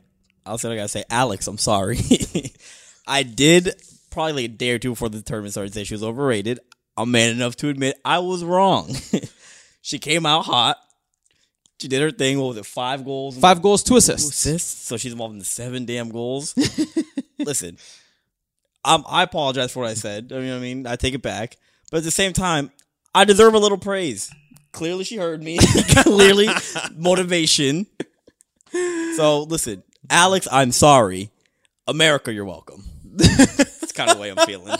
[0.45, 1.03] I'll say what I gotta say.
[1.09, 1.97] Alex, I'm sorry.
[3.07, 3.73] I did
[4.11, 6.59] probably like a day or two before the tournament started say she was overrated.
[6.97, 8.95] I'm man enough to admit I was wrong.
[9.81, 10.77] she came out hot.
[11.81, 12.39] She did her thing.
[12.39, 12.65] What was it?
[12.65, 13.35] Five goals.
[13.35, 14.29] and five goals, two two assists.
[14.29, 14.87] assists.
[14.87, 16.53] So she's involved in the seven damn goals.
[17.39, 17.77] Listen,
[18.85, 20.31] um, I apologize for what I said.
[20.31, 21.57] I mean, I mean, I take it back.
[21.89, 22.71] But at the same time,
[23.15, 24.31] I deserve a little praise.
[24.71, 25.57] Clearly, she heard me.
[26.03, 26.47] Clearly,
[26.95, 27.87] motivation.
[29.15, 31.31] So listen, Alex, I'm sorry.
[31.87, 32.83] America, you're welcome.
[33.03, 34.77] That's kind of the way I'm feeling.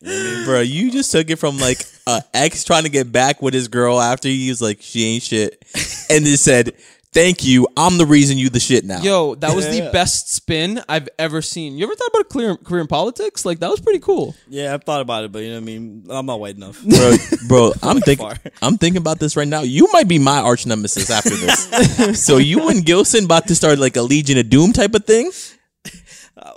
[0.00, 3.68] Bro, you just took it from like a ex trying to get back with his
[3.68, 5.62] girl after he was like, she ain't shit.
[6.10, 6.74] And then said,
[7.10, 7.66] Thank you.
[7.74, 9.00] I'm the reason you the shit now.
[9.00, 9.90] Yo, that was the Yeah.
[9.90, 11.76] best spin I've ever seen.
[11.78, 13.46] You ever thought about a career, career in politics?
[13.46, 14.36] Like that was pretty cool.
[14.46, 16.06] yeah, I've thought about it, but you know what I mean?
[16.10, 16.80] I'm not white enough.
[16.84, 17.16] bro,
[17.48, 18.36] bro I'm thinking far.
[18.62, 19.62] I'm thinking about this right now.
[19.62, 22.22] You might be my arch nemesis after this.
[22.24, 25.32] so you and Gilson about to start like a Legion of Doom type of thing?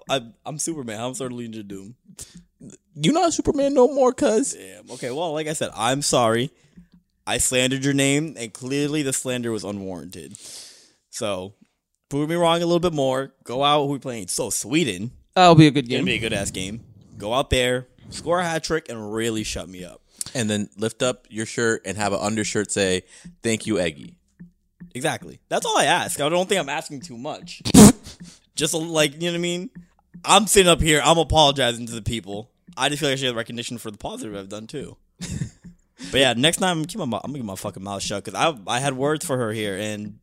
[0.10, 1.00] I, I'm Superman.
[1.02, 1.96] I'm sort of leading to doom.
[2.96, 4.56] You not Superman no more, cuz.
[4.92, 6.52] Okay, well, like I said, I'm sorry.
[7.26, 10.38] I slandered your name, and clearly the slander was unwarranted.
[11.10, 11.54] So,
[12.10, 13.34] prove me wrong a little bit more.
[13.44, 13.86] Go out.
[13.86, 14.28] Who we playing?
[14.28, 15.12] So, Sweden.
[15.36, 16.06] That'll be a good Gonna game.
[16.06, 16.82] be a good ass game.
[17.18, 20.02] Go out there, score a hat trick, and really shut me up.
[20.34, 23.04] And then lift up your shirt and have an undershirt say,
[23.44, 24.16] Thank you, Eggy.
[24.94, 25.40] Exactly.
[25.48, 26.20] That's all I ask.
[26.20, 27.62] I don't think I'm asking too much.
[28.56, 29.70] Just like you know what I mean.
[30.26, 31.02] I'm sitting up here.
[31.04, 32.51] I'm apologizing to the people.
[32.78, 34.98] I just feel like I should get recognition for the positive I've done too.
[35.20, 38.40] but yeah, next time I'm keep my I'm gonna keep my fucking mouth shut because
[38.40, 40.20] I I had words for her here and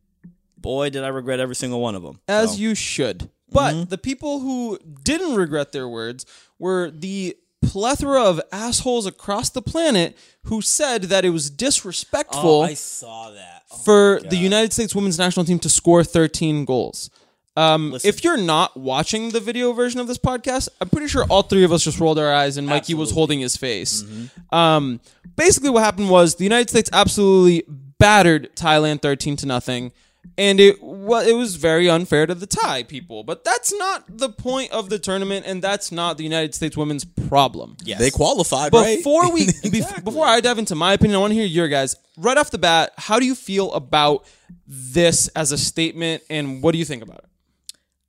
[0.57, 2.19] boy did I regret every single one of them.
[2.27, 3.29] As So, you should.
[3.51, 3.89] But mm-hmm.
[3.89, 6.25] the people who didn't regret their words
[6.59, 12.63] were the plethora of assholes across the planet who said that it was disrespectful oh,
[12.63, 13.63] I saw that.
[13.71, 17.09] Oh, for the United States women's national team to score 13 goals.
[17.57, 18.07] Um, Listen.
[18.07, 21.63] if you're not watching the video version of this podcast, I'm pretty sure all three
[21.63, 23.13] of us just rolled our eyes and Mikey was Absolutely.
[23.15, 24.03] holding his face.
[24.51, 25.01] Um,
[25.35, 27.63] basically, what happened was the United States absolutely
[27.97, 29.91] battered Thailand 13 to nothing,
[30.37, 33.23] and it well, it was very unfair to the Thai people.
[33.25, 37.03] But that's not the point of the tournament, and that's not the United States women's
[37.03, 37.75] problem.
[37.83, 37.99] yes.
[37.99, 38.97] They qualified, right?
[38.99, 41.95] Before we bef- before I dive into my opinion, I want to hear your guys.
[42.15, 44.25] Right off the bat, how do you feel about
[44.67, 47.25] this as a statement and what do you think about it?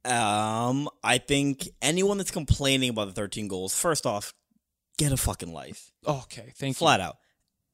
[0.04, 4.32] Um, I think anyone that's complaining about the 13 goals, first off,
[4.98, 5.90] get a fucking life.
[6.06, 6.78] Okay, thank you.
[6.78, 7.16] Flat out.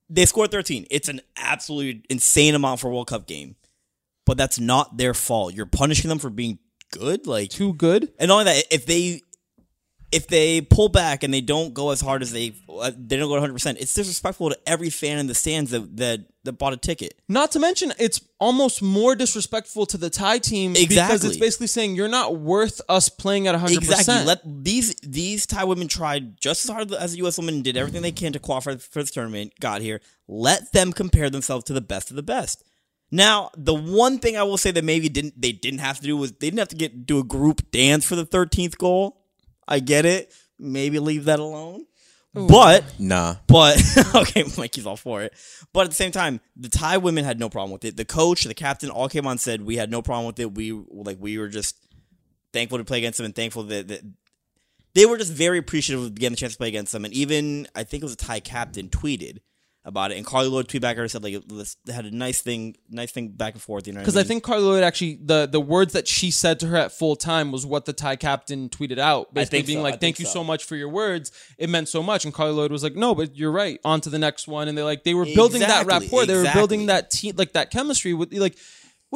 [0.09, 0.87] They scored 13.
[0.91, 3.57] It's an absolute insane amount for a World Cup game.
[4.25, 5.55] But that's not their fault.
[5.55, 6.59] You're punishing them for being
[6.93, 7.27] good.
[7.27, 8.13] Like Too good.
[8.19, 9.23] and not only that, if they
[10.13, 13.29] if they pull back and they don't go as hard as they uh, they don't
[13.29, 16.73] go 100, percent it's disrespectful to every fan in the stands that that, that bought
[16.73, 17.15] a ticket.
[17.29, 21.29] Not to mention, it's almost more disrespectful to the Thai team because Exactly.
[21.31, 23.77] it's basically saying you're not worth us playing at 100.
[23.77, 23.97] Exactly.
[23.97, 27.39] percent Let these these Thai women tried just as hard as the U.S.
[27.39, 29.55] women did everything they can to qualify for this tournament.
[29.61, 30.01] Got here.
[30.29, 32.63] Let them compare themselves to the best of the best.
[33.11, 36.17] Now, the one thing I will say that maybe didn't they didn't have to do
[36.17, 39.23] was they didn't have to get do a group dance for the thirteenth goal.
[39.67, 40.33] I get it.
[40.59, 41.87] Maybe leave that alone.
[42.35, 43.37] But nah.
[43.47, 43.83] but
[44.15, 45.33] okay, Mikey's all for it.
[45.73, 47.97] But at the same time, the Thai women had no problem with it.
[47.97, 50.55] The coach, the captain, all came on and said we had no problem with it.
[50.55, 51.77] We like we were just
[52.53, 54.03] thankful to play against them and thankful that, that
[54.95, 57.07] they were just very appreciative of getting the chance to play against them.
[57.07, 59.39] And even I think it was a Thai captain tweeted
[59.87, 61.41] about it, and Carli Lloyd tweeted back at her said like
[61.85, 63.87] they had a nice thing, nice thing back and forth.
[63.87, 64.29] You know, Because I mean?
[64.29, 67.53] think Carli Lloyd actually the the words that she said to her at full time
[67.53, 69.83] was what the Thai captain tweeted out, basically think being so.
[69.85, 70.33] like, I "Thank you so.
[70.33, 71.31] so much for your words.
[71.57, 73.79] It meant so much." And Carli Lloyd was like, "No, but you're right.
[73.85, 76.27] On to the next one." And they like they were building that Exactly, rapport.
[76.27, 78.59] They were building that team like that chemistry with like,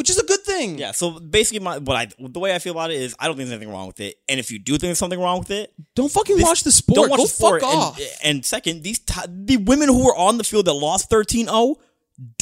[0.00, 0.78] which is a good thing.
[0.78, 3.36] Yeah, so basically, my what I the way I feel about it is I don't
[3.36, 5.50] think there's anything wrong with it, and if you do think there's something wrong with
[5.50, 6.94] it, Don't fucking This- watch the sport.
[6.96, 7.60] Don't watch Go the sport.
[7.60, 8.00] fuck and, off.
[8.24, 11.76] And second, these ti- the women who were on the field that lost 13-0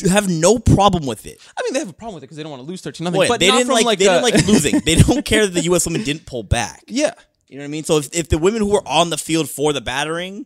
[0.09, 1.41] have no problem with it.
[1.57, 3.05] I mean, they have a problem with it because they don't want to lose thirteen
[3.05, 3.25] nothing.
[3.27, 4.81] But they not didn't from like, like, they didn't like losing.
[4.85, 5.87] They don't care that the U.S.
[5.87, 6.85] women didn't pull back.
[6.87, 7.15] yeah.
[7.49, 7.85] You know what I mean?
[7.85, 10.45] So if, if the women who were on the field for the battering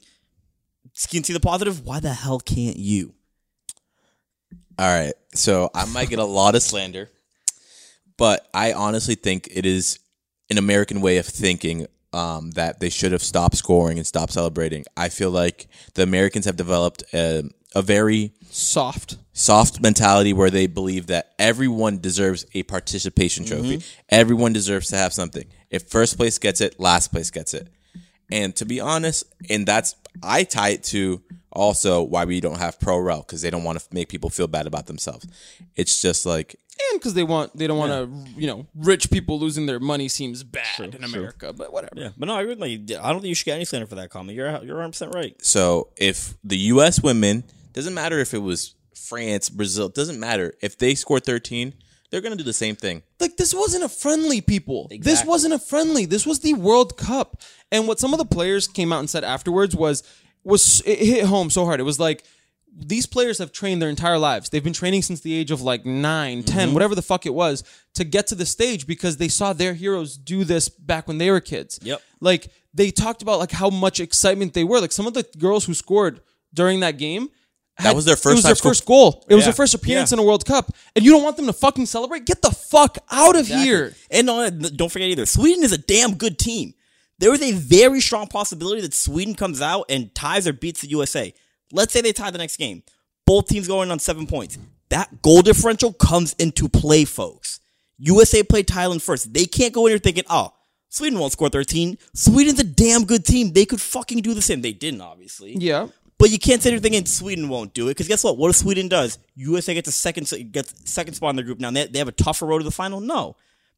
[1.11, 3.15] can see the positive, why the hell can't you?
[4.79, 5.15] All right.
[5.35, 7.11] So I might get a lot of slander,
[8.17, 9.99] but I honestly think it is
[10.51, 14.85] an American way of thinking um, that they should have stopped scoring and stopped celebrating.
[14.97, 19.17] I feel like the Americans have developed a, a very Soft.
[19.33, 23.83] soft mentality where they believe that everyone deserves a participation trophy.
[24.11, 25.47] Everyone deserves to have something.
[25.71, 27.69] If first place gets it, last place gets it.
[28.33, 32.81] And to be honest, and that's I tie it to also why we don't have
[32.81, 35.27] pro rel because they don't want to make people feel bad about themselves.
[35.77, 36.57] It's just like
[36.91, 40.09] And because they want, they don't want to, you know, rich people losing their money
[40.09, 41.53] seems bad in America.
[41.53, 41.93] But whatever.
[41.97, 44.09] Yeah, but no, I really, I don't think you should get any slander for that
[44.09, 44.35] comment.
[44.35, 45.35] You're you're 100 percent right.
[45.45, 47.03] so if the U.S.
[47.03, 51.75] women doesn't matter if it was France, Brazil, doesn't matter if they score thirteen,
[52.13, 53.03] they're gonna do the same thing.
[53.19, 57.41] like this wasn't a friendly people this wasn't a friendly this was the world cup
[57.73, 60.05] and what some of the players came out and said afterwards was
[60.45, 62.23] was it hit home so hard it was like
[62.75, 64.49] these players have trained their entire lives.
[64.49, 66.75] They've been training since the age of like 9, 10, mm-hmm.
[66.75, 70.17] whatever the fuck it was, to get to the stage because they saw their heroes
[70.17, 71.79] do this back when they were kids.
[71.83, 72.01] Yep.
[72.21, 74.81] Like they talked about like how much excitement they were.
[74.81, 76.21] Like some of the girls who scored
[76.55, 77.29] during that game.
[77.79, 78.27] Had- was their first.
[78.27, 79.25] It was time their first goal.
[79.29, 79.47] It was Yeah.
[79.47, 80.17] their first appearance Yeah.
[80.17, 82.25] in a World Cup, and you don't want them to fucking celebrate?
[82.27, 83.97] Get the fuck out of here!
[84.11, 84.27] And
[84.77, 86.75] don't forget either, Sweden is a damn good team.
[87.19, 90.89] There is a very strong possibility that Sweden comes out and ties or beats the
[90.89, 91.33] USA.
[91.73, 92.83] Let's say they tie the next game.
[93.25, 94.59] Both teams going on seven points.
[94.89, 97.61] That goal differential comes into play, folks.
[97.99, 99.33] USA played Thailand first.
[99.33, 100.53] They can't go in here thinking, oh,
[100.89, 101.97] Sweden won't score 13.
[102.15, 103.53] Sweden's a damn good team.
[103.53, 104.61] They could fucking do the same.
[104.61, 105.57] They didn't, obviously.
[105.57, 105.87] Yeah.
[106.23, 108.39] But you can't sit there thinking Sweden won't do it because guess what?
[108.39, 109.19] What if Sweden does?
[109.35, 111.67] USA gets a second gets second spot in their group now.
[111.67, 113.01] and They, they have a tougher road to the final.
[113.01, 113.35] No,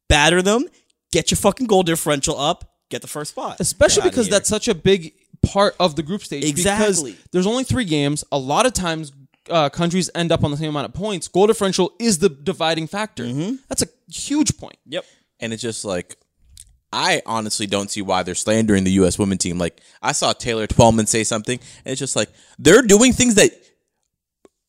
[0.07, 0.65] batter them,
[1.11, 3.57] get your fucking goal differential up, get the first spot.
[3.59, 4.31] especially Get outta because here.
[4.33, 6.43] that's such a big part of the group stage.
[6.43, 7.13] Exactly.
[7.13, 8.23] Because there's only three games.
[8.31, 9.11] A lot of times,
[9.49, 11.27] uh, countries end up on the same amount of points.
[11.27, 13.23] Goal differential is the dividing factor.
[13.23, 13.55] Mm-hmm.
[13.69, 14.77] That's a huge point.
[14.85, 15.03] yep.
[15.39, 16.15] And it's just like,
[16.95, 19.19] I honestly don't see why they're slandering the U.S.
[19.19, 19.57] women team.
[19.59, 23.51] Like, I saw Taylor Twellman say something, and it's just like, they're doing things that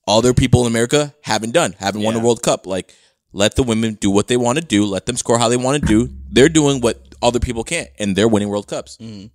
[0.08, 2.66] other people in America haven't done, haven't won a World Cup.
[2.66, 2.92] Like,
[3.32, 5.80] let the women do what they want to do, let them score how they want
[5.80, 6.08] to do.
[6.28, 8.96] They're doing what other people can't, and they're winning World Cups.
[8.96, 9.26] Mm-hmm.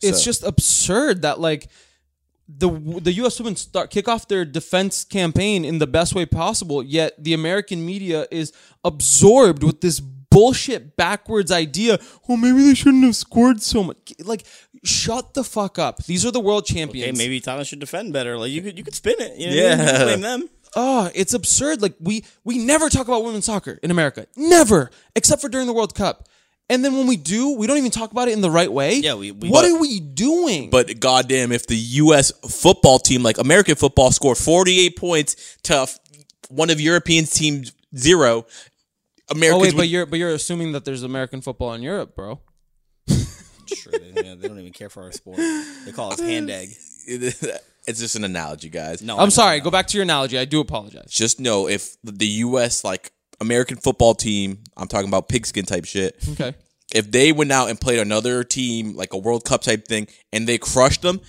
[0.00, 1.68] It's So- just absurd that like
[2.48, 3.38] the the U.S.
[3.38, 6.82] women start kick off their defense campaign in the best way possible.
[6.82, 8.52] Yet the American media is
[8.84, 11.98] absorbed with this bullshit backwards idea.
[12.28, 13.96] Oh, maybe they shouldn't have scored so much.
[14.24, 14.44] Like,
[14.84, 16.04] shut the fuck up.
[16.04, 17.18] These are the world champions.
[17.18, 18.36] Okay, maybe Thailand should defend better.
[18.38, 19.36] Like you could you could spin it.
[19.38, 19.98] You know Yeah.
[19.98, 20.48] You blame them.
[20.76, 21.80] Oh, it's absurd.
[21.82, 24.26] Like we we never talk about women's soccer in America.
[24.36, 26.28] Never, except for during the World Cup.
[26.70, 28.96] And then when we do, we don't even talk about it in the right way.
[28.96, 30.68] Yeah, we- we- what But- are we doing?
[30.68, 32.30] But goddamn, if the U.S.
[32.46, 35.88] football team, like American football, scored 48 points to
[36.50, 38.44] one of European teams zero,
[39.30, 42.40] oh wait, would- but you're but you're assuming that there's American football in Europe, bro.
[43.74, 45.36] Sure, they, yeah, they don't even care for our sport.
[45.84, 46.70] They call us hand egg.
[47.06, 49.02] it's just an analogy, guys.
[49.02, 49.60] No, I know, I'm sorry.
[49.60, 50.38] Go back to your analogy.
[50.38, 51.10] I do apologize.
[51.10, 52.82] Just know if the U.S.
[52.82, 56.16] like American football team, I'm talking about pigskin type shit.
[56.32, 56.54] Okay.
[56.94, 60.48] If they went out and played another team like a World Cup type thing and
[60.48, 61.20] they crushed them,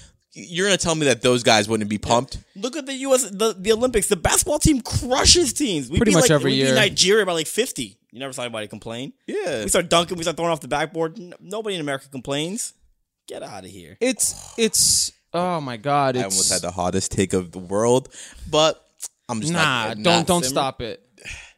[0.48, 2.38] you're gonna tell me that those guys wouldn't be pumped?
[2.56, 3.30] Look at the U.S.
[3.30, 4.08] the, the Olympics.
[4.08, 5.90] The basketball team crushes teams.
[5.90, 6.68] We Pretty beat, much like, every we year.
[6.68, 7.98] Beat Nigeria by like fifty.
[8.12, 9.14] You never saw anybody complain.
[9.28, 9.64] Yeah.
[9.64, 10.18] We start dunking.
[10.18, 11.20] We start throwing off the backboard.
[11.20, 12.74] N- Nobody in America complains.
[13.28, 13.98] Get out of here.
[14.02, 16.16] It's it's oh my god.
[16.16, 18.10] It's I almost had the hottest take of the world,
[18.50, 18.84] but
[19.28, 19.60] I'm just nah.
[19.60, 20.54] not, don't not- don't simmer.
[20.54, 21.02] stop it,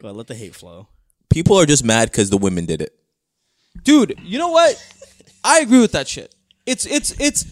[0.00, 0.88] Go ahead, let the hate flow.
[1.30, 2.92] People are just mad because the women did it.
[3.84, 4.14] dude.
[4.22, 4.76] You know what?
[5.42, 6.34] I agree with that shit.
[6.66, 7.44] It's it's it's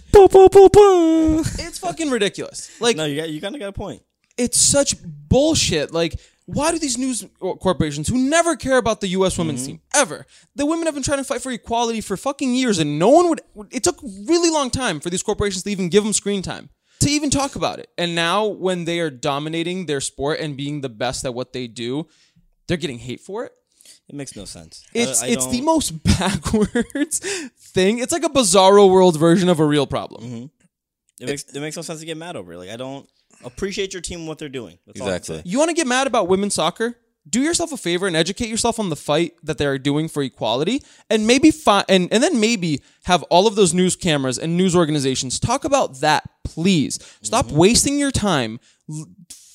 [1.59, 2.71] it's fucking ridiculous.
[2.81, 4.03] Like No, you got you kind of got a point.
[4.37, 5.93] it's such bullshit.
[5.93, 9.37] Like, why do these news corporations who never care about the U.S.
[9.37, 9.73] women's mm-hmm.
[9.73, 10.27] team ever?
[10.55, 13.29] The women have been trying to fight for equality for fucking years, and no one
[13.29, 13.41] would.
[13.71, 17.11] It took really long time for these corporations to even give them screen time to
[17.11, 17.89] even talk about it.
[17.99, 21.67] And now, when they are dominating their sport and being the best at what they
[21.67, 22.07] do,
[22.69, 23.53] they're getting hate for it.
[24.11, 24.85] It makes no sense.
[24.93, 27.21] It's I- I it's the don't- most backwards
[27.59, 28.01] thing.
[28.01, 30.25] It's like a bizarro world version of a real problem.
[30.25, 30.45] Mm-hmm.
[31.21, 32.53] It makes it makes no sense to get mad over.
[32.55, 32.59] it.
[32.59, 33.09] Like I don't
[33.45, 34.79] appreciate your team and what they're doing.
[34.85, 35.51] That's all I can Exactly.
[35.51, 36.97] You want to get mad about women's soccer?
[37.29, 40.23] Do yourself a favor and educate yourself on the fight that they are doing for
[40.25, 44.57] equality, and maybe fi- and and then maybe have all of those news cameras and
[44.57, 46.25] news organizations talk about that.
[46.45, 47.59] Please stop mm-hmm.
[47.59, 48.59] wasting your time.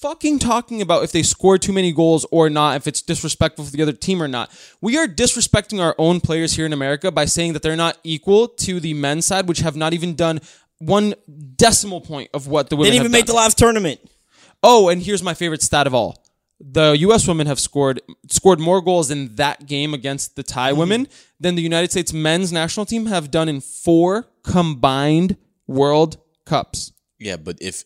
[0.05, 3.65] L- Fucking talking about if they score too many goals or not, if it's disrespectful
[3.65, 4.51] for the other team or not.
[4.81, 8.47] We are disrespecting our own players here in America by saying that they're not equal
[8.47, 10.41] to the men's side, which have not even done
[10.79, 11.15] one
[11.55, 13.35] decimal point of what the women Didn't have even make done.
[13.35, 13.99] the last tournament.
[14.61, 16.23] Oh, and here's my favorite stat of all.
[16.59, 17.27] The U.S.
[17.27, 20.79] women have scored scored more goals in that game against the Thai mm-hmm.
[20.79, 21.07] women
[21.39, 25.35] than the United States men's national team have done in four combined
[25.67, 26.93] World Cups.
[27.19, 27.83] Yeah, but if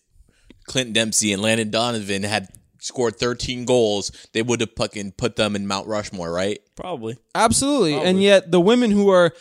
[0.70, 2.48] Clint Dempsey and Landon Donovan had
[2.80, 6.60] scored 13 goals, they would have fucking put them in Mount Rushmore, right?
[6.76, 7.18] Probably.
[7.36, 7.96] Absolutely.
[7.96, 9.34] And yet the women who are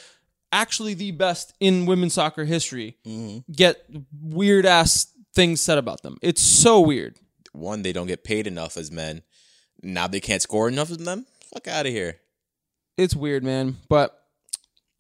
[0.51, 3.53] actually the best in women's soccer history mm-hmm.
[3.53, 3.85] get
[4.21, 6.19] weird ass things said about them.
[6.23, 7.17] It's so weird.
[7.53, 9.23] One, they don't get paid enough as men.
[9.83, 11.27] Now they can't score enough of them.
[11.53, 12.17] Fuck out of here.
[12.97, 13.77] It's weird, man.
[13.89, 14.19] But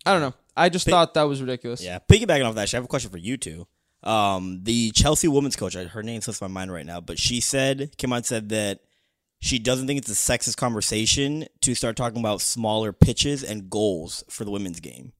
[0.04, 0.34] I don't know.
[0.56, 1.82] I just thought that was ridiculous.
[1.82, 1.98] Yeah.
[2.00, 3.66] Piggybacking off that, actually, I have a question for you two.
[4.08, 7.94] Um, the Chelsea women's coach, her name slips my mind right now, but she said,
[7.98, 8.80] came out said that
[9.38, 14.24] she doesn't think it's a sexist conversation to start talking about smaller pitches and goals
[14.30, 15.12] for the women's game.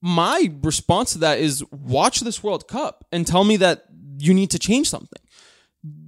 [0.00, 3.84] my response to that is watch this World Cup and tell me that
[4.18, 5.22] you need to change something.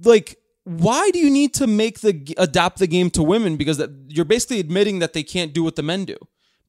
[0.03, 3.89] like why do you need to make the adapt the game to women because that,
[4.07, 6.17] you're basically admitting that they can't do what the men do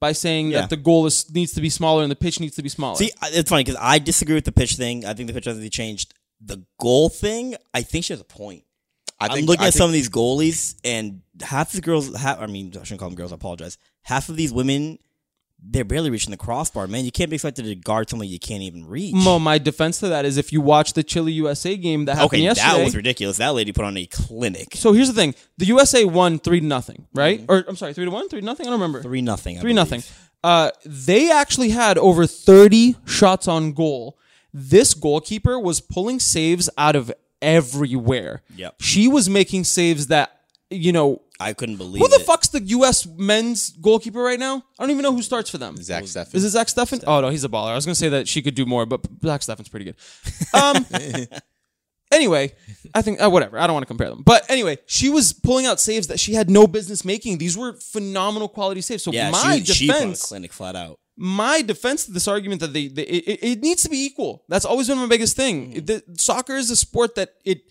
[0.04, 0.60] by saying Yeah.
[0.60, 2.96] that the goal is needs to be smaller and the pitch needs to be smaller.
[2.96, 5.04] See, it's funny because I disagree with the pitch thing.
[5.06, 6.12] I think the pitch has to be changed.
[6.52, 8.64] The goal thing, I think she has a point.
[9.18, 12.14] I I'm looking at some of these goalies, and half the girls.
[12.14, 13.32] Half, I mean, I shouldn't call them girls.
[13.32, 13.78] I apologize.
[14.02, 14.98] Half of these women,
[15.66, 16.86] they're barely reaching the crossbar.
[16.86, 19.14] Man, you can't be expected to guard someone you can't even reach.
[19.14, 22.26] Mo, my defense to that is if you watch the Chile USA game that happened
[22.34, 22.78] okay, yesterday.
[22.78, 23.38] that was ridiculous.
[23.38, 24.74] That lady put on a clinic.
[24.74, 27.44] so here's the thing: the USA won three to nothing, right?
[27.48, 28.66] Or I'm sorry, three to one, three to nothing.
[28.66, 28.98] I don't remember.
[28.98, 29.08] Mm-hmm.
[29.08, 29.58] Three nothing.
[29.58, 29.90] I Three believe.
[29.90, 30.02] nothing.
[30.42, 34.18] Uh, they actually had over 30 shots on goal.
[34.52, 37.10] This goalkeeper was pulling saves out of
[37.40, 38.42] everywhere.
[38.56, 38.74] Yep.
[38.80, 41.22] She was making saves that you know.
[41.40, 42.04] I couldn't believe it.
[42.04, 42.26] Who the it.
[42.26, 43.06] fuck's the U.S.
[43.06, 44.64] men's goalkeeper right now?
[44.78, 45.76] I don't even know who starts for them.
[45.76, 46.34] Zach Steffen.
[46.34, 47.02] Is it Zach Steffen?
[47.06, 47.70] Oh no, he's a baller.
[47.70, 49.96] I was gonna say that she could do more, but Zach Steffen's pretty good.
[50.54, 50.86] Um.
[52.12, 52.52] anyway,
[52.94, 53.58] I think uh, whatever.
[53.58, 56.34] I don't want to compare them, but anyway, she was pulling out saves that she
[56.34, 57.38] had no business making.
[57.38, 59.02] These were phenomenal quality saves.
[59.02, 60.98] So Yeah, my she, she put a defense, clinic flat out.
[61.16, 64.44] my defense to this argument that they, they it, it- it needs to be equal.
[64.48, 65.72] That's always been my biggest thing.
[65.72, 65.84] Mm-hmm.
[65.86, 67.62] The, soccer is a sport that it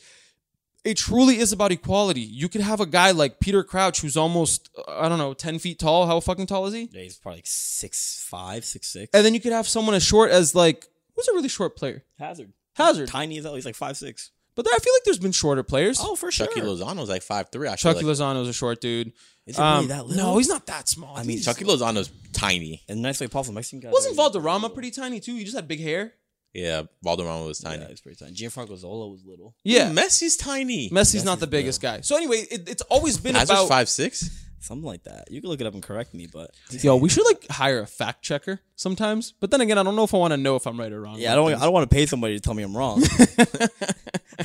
[0.83, 2.21] it truly is about equality.
[2.21, 5.59] You could have a guy like Peter Crouch who's almost uh, I don't know ten
[5.59, 6.07] feet tall.
[6.07, 6.89] How fucking tall is he?
[6.91, 9.09] Yeah, he's probably like six five, six six.
[9.13, 12.03] And then you could have someone as short as like who's a really short player?
[12.19, 12.53] Hazard.
[12.75, 13.07] Hazard.
[13.07, 13.55] Tiny as hell.
[13.55, 14.31] He's like five six.
[14.55, 15.97] But there, I feel like there's been shorter players.
[15.99, 16.45] Oh, for sure.
[16.45, 17.67] Chucky Lozano's like five three.
[17.67, 18.17] I Chucky feel like.
[18.17, 19.13] Lozano's a short dude.
[19.47, 20.23] Is it really Um, that little?
[20.31, 21.13] No, he's not that small.
[21.15, 22.83] I think mean, he's- Chucky Lozano's tiny.
[22.87, 23.55] And nicely way possible.
[23.55, 23.89] Mexican guy.
[23.89, 25.35] wasn't Valderrama pretty tiny too?
[25.35, 26.13] He just had big hair.
[26.53, 27.81] Yeah, Valderrama was tiny.
[27.81, 28.33] Yeah, he's pretty tiny.
[28.35, 29.55] Gianfranco Zola was little.
[29.63, 30.89] Yeah, Dude, Messi's tiny.
[30.91, 32.01] Messi's not the biggest guy.
[32.01, 34.29] So anyway, it, it's always been Hazard's about five six.
[34.59, 35.29] Something like that.
[35.29, 37.87] You can look it up and correct me, but Yo, we should like hire a
[37.87, 39.33] fact checker sometimes.
[39.39, 41.01] But then again, I don't know if I want to know if I'm right or
[41.01, 41.17] wrong.
[41.17, 41.53] yeah, I don't.
[41.53, 43.03] I don't want to pay somebody to tell me I'm wrong.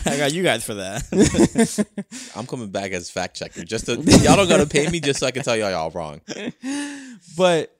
[0.05, 1.87] I got you guys for that.
[2.37, 3.65] I'm coming back as fact checker.
[3.65, 6.21] Just to, y'all don't gotta pay me just so I can tell y'all y'all wrong.
[7.37, 7.75] But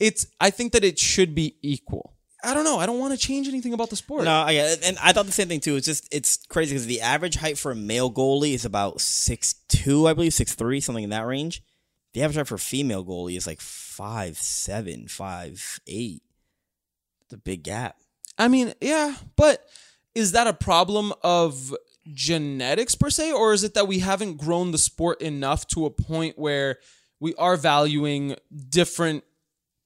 [0.00, 0.26] it's.
[0.40, 2.13] I think that it should be equal.
[2.44, 2.78] I don't know.
[2.78, 4.24] I don't want to change anything about the sport.
[4.24, 5.76] no, I and I thought the same thing too.
[5.76, 9.54] It's just it's crazy because the average height for a male goalie is about six
[9.68, 11.62] two, I believe, six three, something in that range.
[12.12, 16.22] The average height for a female goalie is like five seven, five eight.
[17.22, 17.96] It's a big gap.
[18.38, 19.66] I mean, yeah, but
[20.14, 21.74] is that a problem of
[22.12, 25.90] genetics per se, or is it that we haven't grown the sport enough to a
[25.90, 26.78] point where
[27.20, 28.36] we are valuing
[28.68, 29.24] different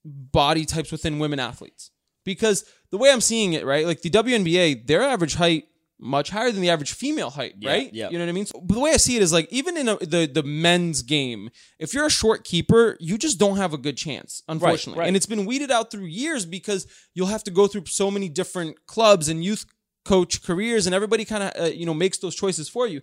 [0.04, 1.90] body types within women athletes?
[2.34, 5.64] Because the way I'm seeing it, right, like the WNBA, their average height
[6.00, 7.92] much higher than the average female height, Yeah, right?
[7.92, 8.08] yeah.
[8.10, 8.46] You know what I mean?
[8.46, 11.02] So, but the way I see it is like even in a, the the men's
[11.02, 11.50] game,
[11.80, 15.00] if you're a short keeper, you just don't have a good chance, unfortunately.
[15.00, 15.08] right.
[15.08, 18.28] And it's been weeded out through years because you'll have to go through so many
[18.28, 19.64] different clubs and youth
[20.04, 23.00] coach careers, and everybody kind of uh, you know makes those choices for you.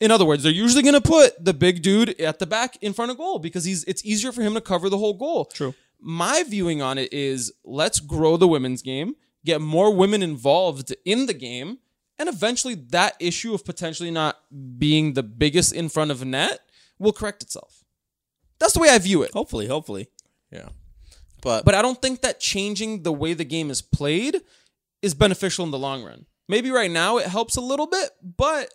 [0.00, 2.92] In other words, they're usually going to put the big dude at the back in
[2.94, 5.44] front of goal because he's it's easier for him to cover the whole goal.
[5.46, 5.74] True.
[6.00, 11.26] My viewing on it is let's grow the women's game, get more women involved in
[11.26, 11.78] the game,
[12.18, 14.38] and eventually that issue of potentially not
[14.78, 16.60] being the biggest in front of net
[16.98, 17.84] will correct itself.
[18.58, 19.32] That's the way I view it.
[19.32, 20.08] Hopefully, hopefully.
[20.50, 20.68] Yeah,
[21.42, 24.40] but But I don't think that changing the way the game is played
[25.02, 26.26] is beneficial in the long run.
[26.48, 28.72] Maybe right now it helps a little bit, but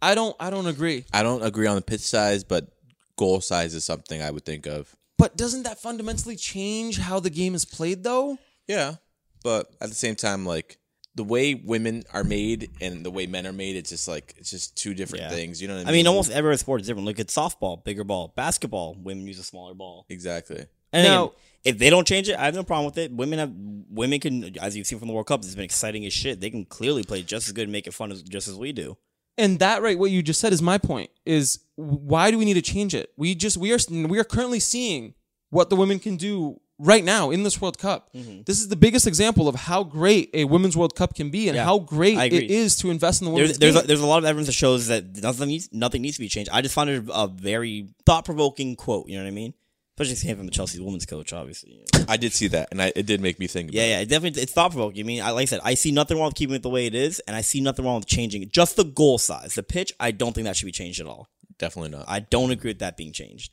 [0.00, 1.04] I don't I don't agree.
[1.12, 2.68] I don't agree on the pitch size, but
[3.16, 4.94] goal size is something I would think of.
[5.18, 8.38] But doesn't that fundamentally change how the game is played though?
[8.66, 8.96] Yeah,
[9.42, 10.78] but at the same time, like
[11.14, 14.50] the way women are made and the way men are made, it's just like it's
[14.50, 15.30] just two different Yeah.
[15.30, 15.62] things.
[15.62, 15.88] You know what I mean?
[15.88, 15.98] I mean?
[16.00, 17.06] mean, almost every sport is different.
[17.06, 18.32] Look at softball, bigger ball.
[18.36, 20.04] Basketball, women use a smaller ball.
[20.08, 20.66] exactly.
[20.92, 23.10] And Now- again, if they don't change it, I have no problem with it.
[23.12, 23.52] Women have
[23.90, 26.40] women can, as you've seen from the World Cup, it's been exciting as shit.
[26.40, 28.72] They can clearly play just as good and make it fun as just as we
[28.72, 28.96] do.
[29.38, 32.54] And that right what you just said is my point is why do we need
[32.54, 33.10] to change it?
[33.16, 35.14] We just we are we are currently seeing
[35.50, 38.12] what the women can do right now in this World Cup.
[38.14, 38.42] Mm-hmm.
[38.44, 41.56] This is the biggest example of how great a women's World Cup can be and
[41.56, 43.86] Yeah, how great it is to invest in the There's women's there's a, game.
[43.86, 46.50] there's a lot of evidence that shows that nothing needs nothing needs to be changed.
[46.52, 49.08] I just found it a very thought provoking quote.
[49.08, 49.54] You know what I mean?
[49.98, 51.82] Especially if came from the Chelsea women's coach, obviously.
[52.06, 53.70] I did see that, and I, it did make me think.
[53.70, 53.88] About Yeah, it.
[53.88, 55.02] yeah, it definitely it's thought provoking.
[55.02, 56.84] I mean, I, like I said, I see nothing wrong with keeping it the way
[56.84, 58.52] it is, and I see nothing wrong with changing it.
[58.52, 61.30] Just the goal size, the pitch, I don't think that should be changed at all.
[61.58, 62.04] Definitely not.
[62.08, 63.52] I don't agree with that being changed.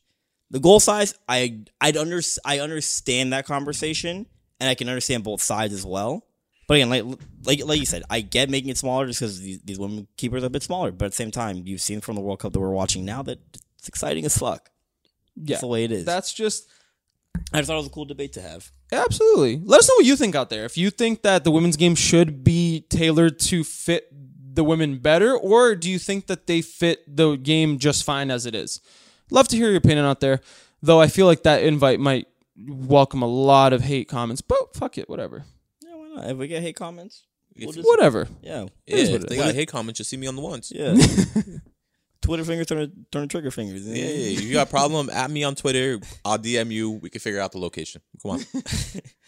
[0.52, 4.28] The goal size, I I'd under I understand that conversation,
[4.60, 6.26] and I can understand both sides as well.
[6.68, 7.04] But again, like
[7.46, 10.44] like like you said, I get making it smaller just because these, these women keepers
[10.44, 10.92] are a bit smaller.
[10.92, 13.24] But at the same time, you've seen from the World Cup that we're watching now
[13.24, 13.40] that
[13.78, 14.70] it's exciting as fuck.
[15.36, 15.56] yeah.
[15.56, 16.06] That's the way it is.
[16.06, 16.70] That's just
[17.52, 18.72] I just thought it was a cool debate to have.
[18.92, 19.60] Absolutely.
[19.64, 20.66] Let us know what you think out there.
[20.66, 24.08] If you think that the women's game should be tailored to fit
[24.54, 28.46] the women better, or do you think that they fit the game just fine as
[28.46, 28.80] it is?
[29.32, 30.42] Love to hear your opinion out there.
[30.82, 32.28] Though I feel like that invite might
[32.58, 35.46] welcome a lot of hate comments, but fuck it, whatever,
[35.82, 36.30] Yeah, why not?
[36.32, 37.24] If we get hate comments,
[37.58, 38.28] we'll just, whatever.
[38.42, 39.44] yeah, Yeah, is if it they is.
[39.44, 40.72] got hate comments, just see me on the ones.
[40.76, 40.94] yeah.
[42.22, 43.86] Twitter fingers turn to, turn trigger fingers.
[43.86, 44.38] Yeah, yeah.
[44.38, 46.00] If you got a problem, at me on Twitter.
[46.24, 46.92] I'll DM you.
[46.92, 48.02] We can figure out the location.
[48.22, 48.40] Come on.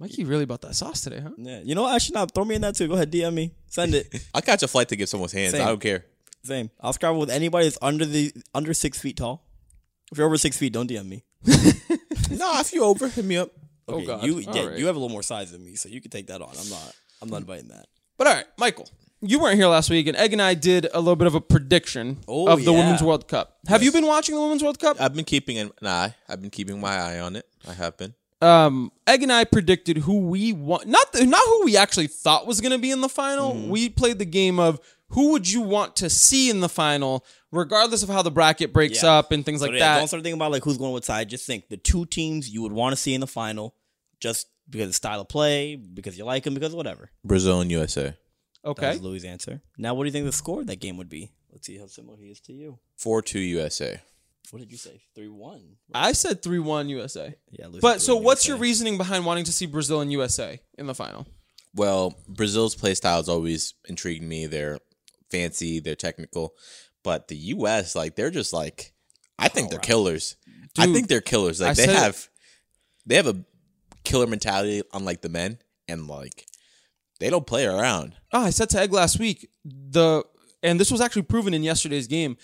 [0.00, 1.30] Mikey really about that sauce today, huh?
[1.38, 1.60] Yeah.
[1.64, 1.94] You know what?
[1.94, 2.34] Actually, not.
[2.34, 2.88] Throw me in that too.
[2.88, 3.52] Go ahead, DM me.
[3.68, 4.12] Send it.
[4.34, 5.52] I'll catch a flight to give someone's hands.
[5.52, 5.62] Same.
[5.62, 6.04] I don't care.
[6.42, 6.70] Same.
[6.80, 9.46] I'll scrabble with anybody that's under the under six feet tall.
[10.12, 11.24] If you're over six feet, don't DM me.
[12.30, 13.50] No, if you're over, hit me up.
[13.86, 14.24] Oh, Okay, God.
[14.24, 14.78] You yeah, right.
[14.78, 16.48] you have a little more size than me, so you can take that on.
[16.58, 16.92] I'm not.
[17.22, 17.86] I'm not inviting that.
[18.16, 18.88] But all right, Michael,
[19.20, 21.40] you weren't here last week, and Egg and I did a little bit of a
[21.40, 22.78] prediction Oh, of the yeah.
[22.78, 23.58] Women's World Cup.
[23.68, 24.96] Have you been watching the Women's World Cup?
[25.00, 26.14] I've been keeping an eye.
[26.28, 27.46] I've been keeping my eye on it.
[27.68, 28.14] I have been.
[28.44, 32.46] Um, Egg and I predicted who we want, not the, not who we actually thought
[32.46, 33.54] was going to be in the final.
[33.54, 33.68] Mm-hmm.
[33.70, 34.80] We played the game of
[35.10, 39.02] who would you want to see in the final, regardless of how the bracket breaks
[39.02, 39.12] Yeah.
[39.12, 39.98] up and things like But yeah, that.
[40.00, 41.28] Don't start thinking about like who's going what side.
[41.28, 43.74] Just think the two teams you would want to see in the final,
[44.20, 47.10] just because of style of play, because you like them, because whatever.
[47.24, 48.14] Brazil and USA.
[48.64, 49.60] Okay, was Louis' answer.
[49.76, 51.32] Now, what do you think the score of that game would be?
[51.52, 52.78] Let's see how similar he is to you.
[52.96, 54.00] 4 2 USA.
[54.50, 55.02] What did you say?
[55.14, 55.76] Three one.
[55.94, 57.34] I said three one USA.
[57.50, 60.86] Yeah, But so, 3-1 what's your reasoning behind wanting to see Brazil and USA in
[60.86, 61.26] the final?
[61.74, 64.46] Well, Brazil's play style has always intrigued me.
[64.46, 64.78] They're
[65.30, 66.54] fancy, they're technical.
[67.02, 68.92] But the US, like, they're just like,
[69.38, 70.36] I think they're killers.
[70.78, 71.60] I think they're killers.
[71.60, 72.28] I Like, they said it- have,
[73.06, 73.44] they have a
[74.04, 75.58] killer mentality, unlike the men.
[75.88, 76.46] And, like,
[77.20, 78.14] they don't play around.
[78.32, 80.24] Oh, I said to Egg last week the
[80.62, 82.36] and this was actually proven in yesterday's game.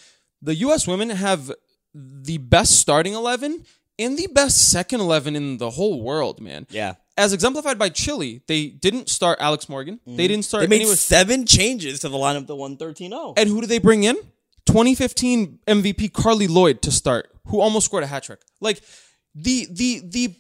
[0.42, 0.86] The U.S.
[0.86, 1.51] women have
[1.95, 3.64] the best starting eleven
[3.99, 6.66] and the best second eleven in the whole world, man.
[6.70, 10.01] Yeah, As exemplified by Chile, they didn't start Alex Morgan.
[10.05, 10.18] They mm-hmm.
[10.18, 13.34] didn't start they made anyone- seven changes to the lineup won 13-0.
[13.36, 14.16] And who do they bring in?
[14.66, 18.41] 2015 MVP Carli Lloyd to start, who almost scored a hat trick.
[18.61, 18.80] Like
[19.34, 20.34] the the the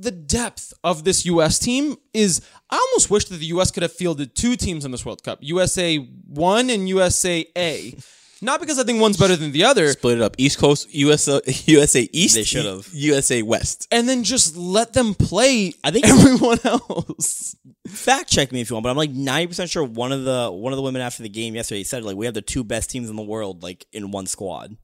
[0.00, 1.58] the depth of this U.S.
[1.58, 2.40] team is.
[2.70, 3.70] I almost wish that the U.S.
[3.70, 7.96] could have fielded two teams in this World Cup: USA one and USA A.
[8.44, 10.34] Not because I think one's better than the other, Split it up.
[10.38, 12.34] East Coast, USA, USA East.
[12.34, 12.88] They should've.
[12.92, 13.88] USA West.
[13.90, 15.72] and then just let them play.
[15.82, 17.56] I think- everyone else.
[17.88, 20.72] Fact check me if you want, but I'm like 90% sure one of the one
[20.72, 23.10] of the women after the game yesterday said like we have the two best teams
[23.10, 24.76] in the world like in one squad.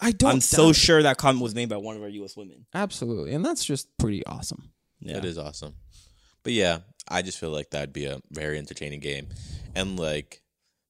[0.00, 0.30] I don't.
[0.34, 2.36] I'm so doubt- sure that comment was made by one of our U.S.
[2.36, 2.66] women.
[2.74, 4.70] absolutely, and that's just pretty awesome.
[5.00, 5.14] Yeah.
[5.14, 5.74] That is awesome.
[6.44, 6.78] But yeah,
[7.08, 9.28] I just feel like that'd be a very entertaining game.
[9.74, 10.40] And like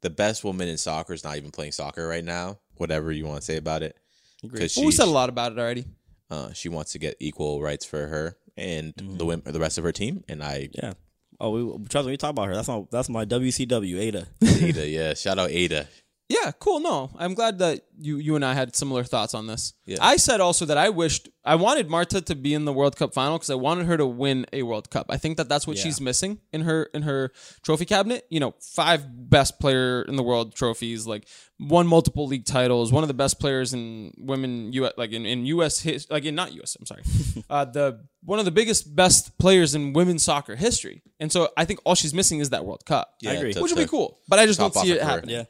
[0.06, 2.58] the best woman in soccer is not even playing soccer right now.
[2.76, 3.96] Whatever you want to say about it,
[4.42, 5.84] because Well, we said a lot about it already.
[6.30, 9.84] uh, she wants to get equal rights for her and the women, the rest of
[9.84, 10.22] her team.
[10.28, 10.92] And I, Yeah.
[11.40, 12.12] Oh, we trust me.
[12.12, 12.54] We talk about her.
[12.54, 14.26] That's my that's my WCW Ada.
[14.42, 15.86] Ada, yeah, shout out Ada.
[16.28, 16.80] Yeah, cool.
[16.80, 19.74] No, I'm glad that you you and I had similar thoughts on this.
[19.84, 19.98] Yeah.
[20.00, 23.14] I said also that I wished I wanted Marta to be in the World Cup
[23.14, 25.06] final because I wanted her to win a World Cup.
[25.08, 25.84] I think that that's what Yeah.
[25.84, 27.30] she's missing in her in her
[27.62, 28.26] trophy cabinet.
[28.28, 31.28] You know, five best player in the world trophies, like
[31.60, 35.46] won multiple league titles, one of the best players in women U like in, in
[35.46, 36.76] US his, like in not US.
[36.80, 37.02] I'm sorry,
[37.50, 41.02] uh, the one of the biggest best players in women's soccer history.
[41.20, 43.14] And so I think all she's missing is that World Cup.
[43.20, 43.54] Yeah, agree.
[43.54, 45.36] which would be cool, but I just don't see it happening.
[45.36, 45.44] yeah.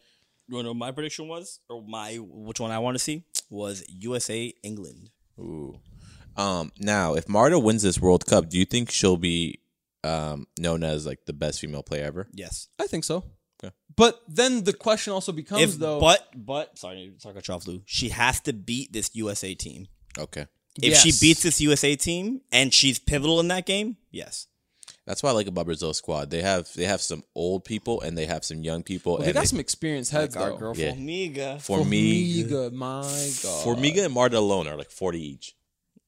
[0.49, 3.03] You want to know what my prediction was, or my which one I want to
[3.03, 5.11] see was USA England.
[5.39, 5.81] Ooh.
[6.37, 9.61] Um, now, if Marta wins this World Cup, do you think she'll be
[10.05, 12.29] um, known as like the best female player ever?
[12.33, 12.69] Yes.
[12.79, 13.25] I think so.
[13.63, 13.75] Okay.
[13.97, 15.99] But then the question also becomes If though.
[15.99, 17.83] but but sorry, sorry, to cut you off, Lou.
[17.87, 19.89] She has to beat this USA team.
[20.19, 20.47] Okay.
[20.83, 24.47] If she beats this USA team and she's pivotal in that game, yes.
[25.07, 26.31] That's what I like about Brazil squad.
[26.31, 29.15] They have they have some old people and they have some young people.
[29.15, 30.57] well, they got they- some experienced heads Like our though.
[30.59, 30.93] girl Yeah.
[30.93, 31.57] Formiga.
[31.57, 33.65] Formiga, Formiga, my god.
[33.67, 35.55] Formiga and Marta alone are like forty each.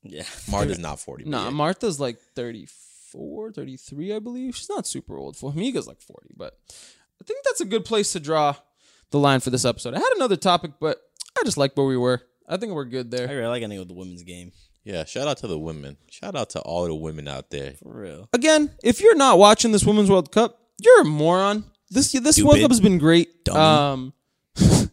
[0.03, 0.25] Yeah.
[0.51, 1.25] Marta's not forty.
[1.25, 1.51] Nah, yeah.
[1.51, 4.57] Marta's like 34, 33, I believe.
[4.57, 5.37] She's not super old.
[5.37, 6.57] Formiga's like 40, but
[7.21, 8.55] I think that's a good place to draw
[9.11, 9.95] the line for this episode.
[9.95, 11.01] I had another topic, but
[11.39, 12.21] I just like where we were.
[12.49, 13.29] I think we're good there.
[13.29, 14.53] I really like any with the women's game.
[14.85, 15.05] Yeah.
[15.05, 15.97] Shout out to the women.
[16.11, 17.73] Shout out to all the women out there.
[17.83, 18.29] For real.
[18.33, 21.65] Again, if you're not watching this Women's World Cup, you're a moron.
[21.91, 23.45] This this World Cup has been great.
[23.45, 23.59] Dummy.
[23.61, 24.13] Um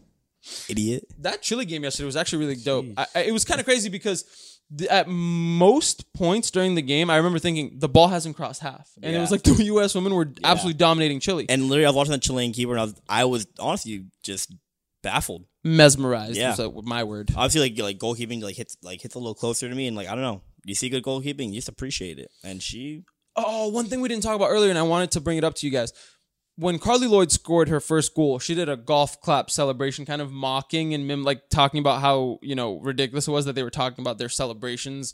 [0.68, 1.04] Idiot.
[1.18, 2.86] that Chile game yesterday was actually really dope.
[2.96, 4.24] I, I, it was kind of crazy because
[4.76, 8.88] th- at most points during the game, I remember thinking the ball hasn't crossed half,
[9.02, 9.20] and it Yeah.
[9.22, 9.94] was like the U.S.
[9.94, 12.84] women were absolutely dominating Chile, And literally, I was watching the Chilean keeper, and I
[12.84, 14.52] was, I was honestly just
[15.02, 15.44] baffled.
[15.66, 16.36] Mesmerized.
[16.36, 16.50] Yeah.
[16.50, 17.30] was uh, my word.
[17.36, 20.08] Obviously, like like goalkeeping, like hits like hits a little closer to me, and like
[20.08, 22.30] I don't know, you see good goalkeeping, you just appreciate it.
[22.44, 23.04] And she,
[23.36, 25.54] Oh, one thing we didn't talk about earlier, and I wanted to bring it up
[25.56, 25.92] to you guys.
[26.56, 30.32] when Carli Lloyd scored her first goal, she did a golf clap celebration, kind of
[30.32, 33.70] mocking and mim- like talking about how you know ridiculous it was that they were
[33.70, 35.12] talking about their celebrations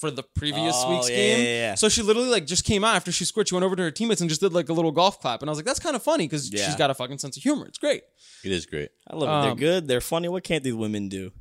[0.00, 1.38] for the previous Oh, week's yeah, game.
[1.38, 1.74] yeah, yeah.
[1.74, 3.48] So she literally like just came out after she scored.
[3.48, 5.48] She went over to her teammates and just did like a little golf clap, and
[5.48, 6.66] I was like, that's kind of funny because Yeah.
[6.66, 7.66] she's got a fucking sense of humor.
[7.66, 8.02] It's great.
[8.44, 8.90] It is great.
[9.08, 9.32] I love it.
[9.32, 9.88] Um, They're good.
[9.88, 10.28] They're funny.
[10.28, 11.32] What can't these women do?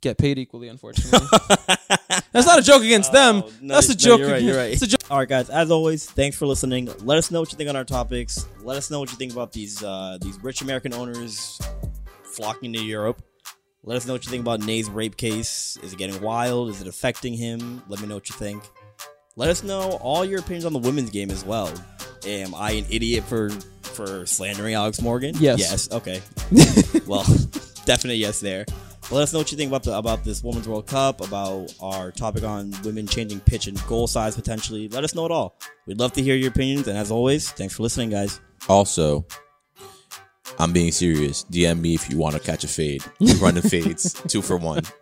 [0.00, 1.18] Get paid equally, unfortunately.
[2.32, 3.42] that's not a joke against them.
[3.44, 4.20] Oh, no, that's a no, joke.
[4.20, 4.42] You're right.
[4.42, 4.72] You're right.
[4.72, 5.00] It's a joke.
[5.10, 5.50] All right, guys.
[5.50, 6.88] As always, thanks for listening.
[7.00, 8.46] Let us know what you think on our topics.
[8.62, 11.60] Let us know what you think about these uh, these rich American owners
[12.24, 13.22] flocking to Europe.
[13.86, 15.78] Let us know what you think about Ney's rape case.
[15.82, 16.70] Is it getting wild?
[16.70, 17.82] Is it affecting him?
[17.86, 18.64] Let me know what you think.
[19.36, 21.70] Let us know all your opinions on the women's game as well.
[22.26, 23.50] Am I an idiot for
[23.82, 25.34] for slandering Alex Morgan?
[25.38, 25.58] Yes.
[25.58, 25.92] Yes.
[25.92, 26.22] Okay.
[27.06, 27.24] well,
[27.84, 28.64] definite yes there.
[29.02, 31.74] But let us know what you think about the about this Women's World Cup, about
[31.78, 34.88] our topic on women changing pitch and goal size potentially.
[34.88, 35.58] Let us know it all.
[35.86, 38.40] We'd love to hear your opinions, and as always, thanks for listening, guys.
[38.66, 39.26] Also,
[40.58, 41.44] I'm being serious.
[41.44, 43.04] DM me if you want to catch a fade.
[43.40, 44.82] Running fades, two for one.